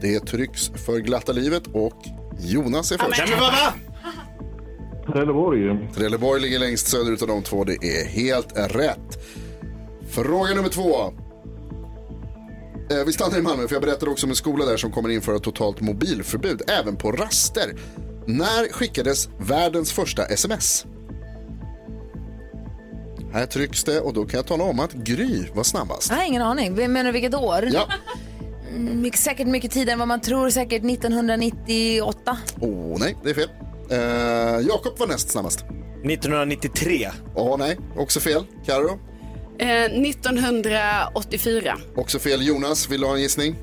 Det 0.00 0.20
trycks 0.20 0.68
för 0.86 0.98
glatta 0.98 1.32
livet 1.32 1.62
och 1.72 2.02
Jonas 2.38 2.92
är 2.92 2.98
först. 2.98 3.18
Nej, 3.18 3.26
men 3.30 3.40
vad 3.40 3.52
va? 3.52 3.74
Trelleborg. 5.16 5.88
Trelleborg 5.94 6.40
ligger 6.40 6.58
längst 6.58 6.86
söderut 6.88 7.22
av 7.22 7.28
de 7.28 7.42
två. 7.42 7.64
Det 7.64 7.72
är 7.84 8.06
helt 8.06 8.52
rätt. 8.56 9.18
Fråga 10.10 10.54
nummer 10.54 10.68
två. 10.68 11.00
Eh, 12.90 13.04
Vi 13.06 13.12
stannar 13.12 13.38
i 13.38 13.42
Malmö 13.42 13.68
för 13.68 13.74
jag 13.74 13.82
berättade 13.82 14.10
också 14.10 14.26
om 14.26 14.30
en 14.30 14.36
skola 14.36 14.64
där 14.64 14.76
som 14.76 14.90
kommer 14.92 15.08
införa 15.08 15.38
totalt 15.38 15.80
mobilförbud 15.80 16.62
även 16.80 16.96
på 16.96 17.12
raster. 17.12 17.74
När 18.26 18.72
skickades 18.72 19.28
världens 19.38 19.92
första 19.92 20.24
sms? 20.24 20.86
Här 23.32 23.46
trycks 23.46 23.84
det 23.84 24.00
och 24.00 24.12
då 24.12 24.24
kan 24.24 24.38
jag 24.38 24.46
tala 24.46 24.64
om 24.64 24.80
att 24.80 24.92
Gry 24.92 25.44
var 25.54 25.62
snabbast. 25.62 26.10
Jag 26.10 26.16
har 26.16 26.24
ingen 26.24 26.42
aning. 26.42 26.74
Vem 26.74 26.92
Menar 26.92 27.04
du 27.04 27.12
vilket 27.12 27.34
år? 27.34 27.68
Ja. 27.72 27.86
Mm, 28.74 29.00
mycket, 29.00 29.20
säkert 29.20 29.46
mycket 29.46 29.70
tidigare 29.70 29.92
än 29.92 29.98
vad 29.98 30.08
man 30.08 30.20
tror. 30.20 30.50
Säkert 30.50 30.84
1998. 30.84 32.38
Åh 32.60 32.96
nej, 33.00 33.16
det 33.24 33.30
är 33.30 33.34
fel. 33.34 33.48
Eh, 33.90 34.66
Jakob 34.68 34.98
var 34.98 35.06
näst 35.06 35.30
snabbast. 35.30 35.64
1993. 36.04 37.08
Åh 37.34 37.58
nej, 37.58 37.78
också 37.96 38.20
fel. 38.20 38.44
Karo? 38.66 38.98
Eh, 39.58 39.84
1984. 39.84 41.76
Också 41.96 42.18
fel. 42.18 42.46
Jonas, 42.46 42.90
vill 42.90 43.00
du 43.00 43.06
ha 43.06 43.14
en 43.14 43.20
gissning? 43.22 43.56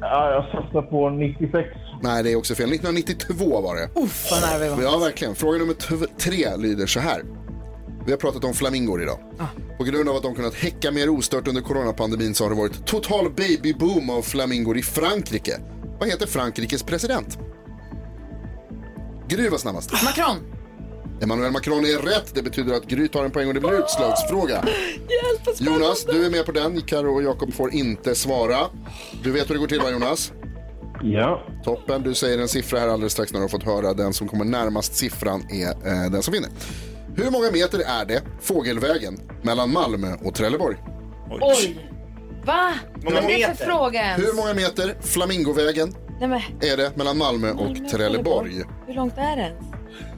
Ja, 0.00 0.30
jag 0.30 0.44
satsar 0.44 0.82
på 0.82 1.10
96. 1.10 1.68
Nej, 2.02 2.22
det 2.22 2.32
är 2.32 2.36
också 2.36 2.54
fel. 2.54 2.68
1992 2.72 3.60
var 3.60 3.76
det. 3.76 4.00
Uff, 4.00 4.28
vad 4.30 4.40
nära 4.40 4.58
vi 4.58 4.68
var. 4.68 4.82
Ja, 4.82 4.98
verkligen. 4.98 5.34
Fråga 5.34 5.58
nummer 5.58 5.74
tre 6.18 6.56
lyder 6.56 6.86
så 6.86 7.00
här. 7.00 7.22
Vi 8.06 8.12
har 8.12 8.18
pratat 8.18 8.44
om 8.44 8.54
flamingor 8.54 9.02
idag. 9.02 9.18
På 9.78 9.84
grund 9.84 10.08
av 10.08 10.16
att 10.16 10.22
de 10.22 10.34
kunnat 10.34 10.54
häcka 10.54 10.90
mer 10.90 11.08
ostört 11.08 11.48
under 11.48 11.62
coronapandemin 11.62 12.34
så 12.34 12.44
har 12.44 12.50
det 12.50 12.56
varit 12.56 12.86
total 12.86 13.30
babyboom 13.30 14.10
av 14.10 14.22
flamingor 14.22 14.78
i 14.78 14.82
Frankrike. 14.82 15.60
Vad 15.98 16.08
heter 16.08 16.26
Frankrikes 16.26 16.82
president? 16.82 17.38
Gry 19.28 19.48
var 19.48 19.58
snabbast. 19.58 19.92
Macron. 20.04 20.36
Emmanuel 21.22 21.52
Macron 21.52 21.84
är 21.84 21.98
rätt. 22.02 22.34
Det 22.34 22.42
betyder 22.42 22.74
att 22.74 22.84
Gry 22.86 23.08
tar 23.08 23.24
en 23.24 23.30
poäng 23.30 23.48
och 23.48 23.54
det 23.54 23.60
blir 23.60 23.78
utslagsfråga. 23.78 24.64
Jonas, 25.58 26.04
du 26.04 26.26
är 26.26 26.30
med 26.30 26.46
på 26.46 26.52
den. 26.52 26.80
Karo 26.80 27.14
och 27.14 27.22
Jakob 27.22 27.54
får 27.54 27.72
inte 27.74 28.14
svara. 28.14 28.58
Du 29.22 29.30
vet 29.32 29.50
hur 29.50 29.54
det 29.54 29.60
går 29.60 29.66
till 29.66 29.80
va 29.80 29.90
Jonas? 29.90 30.32
Ja. 31.02 31.42
Toppen. 31.64 32.02
Du 32.02 32.14
säger 32.14 32.38
en 32.38 32.48
siffra 32.48 32.78
här 32.80 32.88
alldeles 32.88 33.12
strax 33.12 33.32
när 33.32 33.38
du 33.40 33.44
har 33.44 33.48
fått 33.48 33.62
höra. 33.62 33.94
Den 33.94 34.12
som 34.12 34.28
kommer 34.28 34.44
närmast 34.44 34.94
siffran 34.96 35.42
är 35.50 35.68
eh, 35.70 36.10
den 36.10 36.22
som 36.22 36.32
vinner. 36.32 36.50
Hur 37.16 37.30
många 37.30 37.50
meter 37.50 37.78
är 37.78 38.04
det 38.04 38.22
fågelvägen 38.42 39.20
mellan 39.42 39.72
Malmö 39.72 40.16
och 40.24 40.34
Trelleborg? 40.34 40.76
Oj. 41.40 41.78
Va? 42.44 42.72
Många 43.04 43.20
Vad 43.20 43.24
är 43.24 43.28
det 43.38 43.44
för 43.44 43.48
meter? 43.50 43.64
fråga 43.66 44.00
ens? 44.02 44.28
Hur 44.28 44.32
många 44.36 44.54
meter 44.54 44.96
Flamingovägen 45.00 45.94
Nej, 46.20 46.28
men, 46.28 46.40
är 46.72 46.76
det 46.76 46.96
mellan 46.96 47.18
Malmö 47.18 47.50
och 47.50 47.88
Trelleborg? 47.90 48.62
hur 48.86 48.94
långt 48.94 49.14
är 49.18 49.36
det 49.36 49.42
ens? 49.42 49.64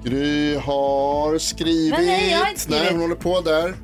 Gry 0.04 0.56
har 0.56 1.38
skrivit. 1.38 1.90
Men 1.98 2.06
nej, 2.06 2.30
jag 2.30 2.38
har 2.38 2.48
inte 2.48 2.60
skrivit. 2.60 2.82
Nej, 2.82 2.92
hon 2.92 3.00
håller 3.00 3.14
på 3.14 3.40
där. 3.40 3.74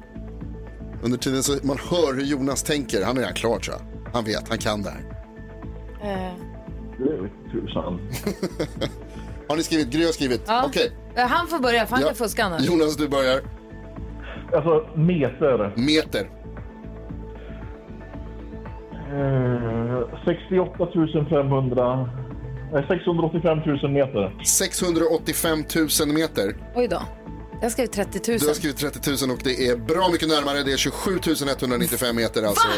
Under 1.02 1.18
tiden 1.18 1.42
så 1.42 1.52
man 1.62 1.78
hör 1.90 2.14
hur 2.14 2.22
Jonas 2.24 2.62
tänker. 2.62 3.04
Han 3.04 3.16
är 3.16 3.20
redan 3.20 3.34
klar 3.34 3.58
tror 3.58 3.76
jag. 3.76 4.12
Han 4.12 4.24
vet, 4.24 4.48
han 4.48 4.58
kan 4.58 4.82
det 4.82 4.90
här. 4.90 5.04
Eh, 6.02 6.32
tusan. 7.52 8.00
Har 9.48 9.56
ni 9.56 9.62
skrivit? 9.62 9.90
Gry 9.90 10.04
har 10.04 10.12
skrivit. 10.12 10.42
Ja. 10.46 10.64
Okej. 10.66 10.92
Eh, 11.16 11.26
Han 11.26 11.46
får 11.46 11.58
börja, 11.58 11.86
för 11.86 11.92
han 11.92 12.00
Ja. 12.00 12.06
kan 12.06 12.16
fuska 12.16 12.44
annars. 12.44 12.62
Jonas, 12.62 12.96
du 12.96 13.08
börjar. 13.08 13.40
Alltså, 14.54 14.98
meter. 14.98 15.72
Meter. 15.76 16.30
68 20.24 20.88
500... 21.30 22.08
Nej, 22.72 22.84
685 22.88 23.58
000 23.82 23.90
meter. 23.90 24.44
685 24.44 25.64
000 26.00 26.08
meter. 26.08 26.56
Oj 26.74 26.88
då. 26.88 27.02
Jag 27.62 27.72
skrev 27.72 27.86
30 27.86 28.30
000. 28.30 28.38
Du 28.38 28.46
har 28.46 28.54
skrivit 28.54 28.76
30 28.76 29.26
000 29.26 29.36
och 29.36 29.42
det 29.44 29.68
är 29.68 29.76
bra 29.76 30.08
mycket 30.12 30.28
närmare. 30.28 30.62
Det 30.62 30.72
är 30.72 30.76
27 30.76 31.18
195 31.50 32.16
meter 32.16 32.42
alltså. 32.42 32.68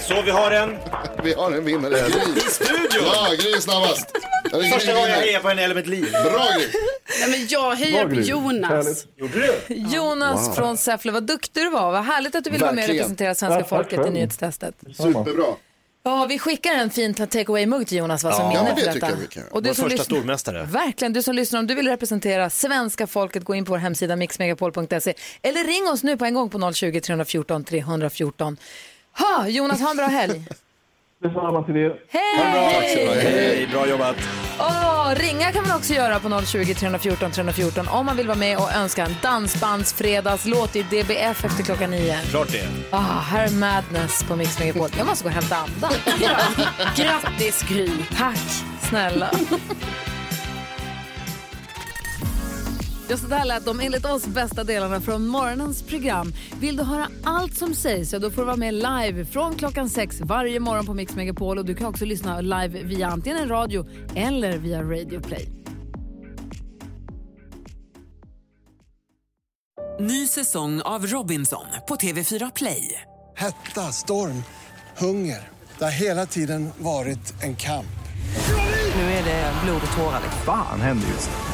Så 0.00 0.22
vi 0.22 0.30
har 0.30 0.50
en. 0.50 0.76
Vi 1.24 1.32
har 1.34 1.52
en 1.52 1.64
vinnare. 1.64 1.90
Gry. 1.90 2.36
I 2.36 2.40
studion. 2.40 3.04
Ja, 3.14 3.26
Gry 3.38 3.52
är 3.52 3.60
snabbast. 3.60 4.10
Ja, 4.52 4.58
det 4.58 4.66
är 4.66 4.70
Första 4.70 4.92
gången 4.92 5.08
jag 5.10 5.16
hejar 5.16 5.40
på 5.40 5.48
en 5.48 5.76
mitt 5.76 5.86
liv. 5.86 6.06
Bra 6.12 6.46
Gry. 6.58 6.66
Nej, 7.20 7.30
men 7.30 7.46
jag 7.50 7.74
hejar 7.74 8.06
på. 8.08 8.14
Jonas. 8.14 8.70
Härligt. 8.70 9.06
Gjorde 9.16 9.38
du? 9.68 9.74
Jonas 9.74 10.48
Wow. 10.48 10.54
från 10.54 10.76
Säffle, 10.76 11.12
vad 11.12 11.22
duktig 11.22 11.62
du 11.62 11.70
var. 11.70 11.92
Vad 11.92 12.04
härligt 12.04 12.34
att 12.34 12.44
du 12.44 12.50
ville 12.50 12.64
vara 12.64 12.74
med 12.74 12.84
och 12.84 12.94
representera 12.94 13.34
svenska 13.34 13.58
Ja, 13.60 13.64
folket 13.66 13.92
i 13.92 13.96
själv. 13.96 14.12
nyhetstestet. 14.12 14.74
Superbra. 14.96 15.44
Ja, 16.06 16.26
vi 16.28 16.38
skickar 16.38 16.72
en 16.74 16.90
fin 16.90 17.14
take 17.14 17.40
away-mugg 17.46 17.86
till 17.88 17.98
Jonas 17.98 18.24
va, 18.24 18.32
som 18.32 18.52
Ja, 18.52 18.62
minne 18.64 18.76
för 18.76 18.92
detta. 19.00 19.06
Och 19.50 19.62
du 19.62 19.68
Vår 19.70 19.74
som 19.74 19.82
första 19.84 19.88
lyssnar- 19.88 20.04
stormästare. 20.04 20.62
Verkligen, 20.62 21.12
du 21.12 21.22
som 21.22 21.34
lyssnar, 21.34 21.60
om 21.60 21.66
du 21.66 21.74
vill 21.74 21.88
representera 21.88 22.50
svenska 22.50 23.06
folket, 23.06 23.44
gå 23.44 23.54
in 23.54 23.64
på 23.64 23.70
vår 23.72 23.78
hemsida 23.78 24.16
mixmegapol.se 24.16 25.14
eller 25.42 25.64
ring 25.64 25.88
oss 25.92 26.02
nu 26.02 26.16
på 26.16 26.24
en 26.24 26.34
gång 26.34 26.50
på 26.50 26.72
020 26.72 27.00
314 27.00 27.64
314. 27.64 28.56
Ha, 29.18 29.48
Jonas, 29.48 29.80
ha 29.80 29.90
en 29.90 29.96
bra 29.96 30.06
helg. 30.06 30.44
Detsamma 31.22 31.62
till 31.62 31.76
er. 31.76 31.96
Hej! 32.08 33.20
Hej, 33.22 33.68
bra 33.72 33.88
jobbat. 33.88 34.16
Åh, 34.58 35.14
ringa 35.16 35.52
kan 35.52 35.62
man 35.68 35.76
också 35.76 35.92
göra 35.94 36.20
på 36.20 36.42
020 36.46 36.74
314 36.74 37.30
314 37.30 37.88
om 37.88 38.06
man 38.06 38.16
vill 38.16 38.26
vara 38.26 38.38
med 38.38 38.58
och 38.58 38.72
önska 38.72 39.04
en 39.04 39.16
dansbandsfredagslåt 39.22 40.76
i 40.76 40.82
DBF 40.82 41.44
efter 41.44 41.62
klockan 41.62 41.90
nio. 41.90 42.18
Klart 42.30 42.52
det. 42.52 42.68
Ah, 42.90 43.00
här 43.20 43.46
är 43.46 43.50
Madness 43.50 44.24
på 44.24 44.36
Mix 44.36 44.58
Megapol. 44.58 44.88
Jag 44.98 45.06
måste 45.06 45.24
gå 45.24 45.28
och 45.28 45.34
hämta 45.34 45.56
andan. 45.56 45.92
Grattis 46.96 47.62
Gry. 47.68 47.90
Tack, 48.16 48.38
snälla. 48.88 49.30
Ja, 53.08 53.16
så 53.16 53.26
där 53.26 53.44
lät 53.44 53.64
de 53.64 53.80
enligt 53.80 54.04
oss 54.04 54.26
bästa 54.26 54.64
delarna 54.64 55.00
från 55.00 55.26
morgonens 55.26 55.82
program. 55.82 56.32
Vill 56.60 56.76
du 56.76 56.82
höra 56.82 57.08
allt 57.24 57.56
som 57.56 57.74
sägs 57.74 58.10
så 58.10 58.18
då 58.18 58.30
får 58.30 58.42
du 58.42 58.46
vara 58.46 58.56
med 58.56 58.74
live 58.74 59.24
från 59.24 59.56
klockan 59.56 59.88
sex 59.88 60.20
varje 60.20 60.60
morgon 60.60 60.86
på 60.86 60.94
Mix 60.94 61.14
Megapol. 61.14 61.58
Och 61.58 61.64
du 61.64 61.74
kan 61.74 61.86
också 61.86 62.04
lyssna 62.04 62.40
live 62.40 62.82
via 62.82 63.06
antingen 63.06 63.38
en 63.38 63.48
radio 63.48 63.86
eller 64.14 64.58
via 64.58 64.82
Radio 64.82 65.20
Play. 65.20 65.48
Ny 70.00 70.26
säsong 70.26 70.80
av 70.80 71.06
Robinson 71.06 71.66
på 71.88 71.96
TV4 71.96 72.52
Play. 72.56 73.00
Hetta, 73.36 73.80
storm, 73.80 74.42
hunger. 74.98 75.48
Det 75.78 75.84
har 75.84 75.90
hela 75.90 76.26
tiden 76.26 76.70
varit 76.78 77.42
en 77.42 77.56
kamp. 77.56 77.86
Nu 78.94 79.02
är 79.02 79.24
det 79.24 79.52
blod 79.64 79.82
och 79.86 79.96
tårar. 79.96 80.20
Fan 80.46 80.80
händer 80.80 81.08
just 81.08 81.30
nu. 81.30 81.53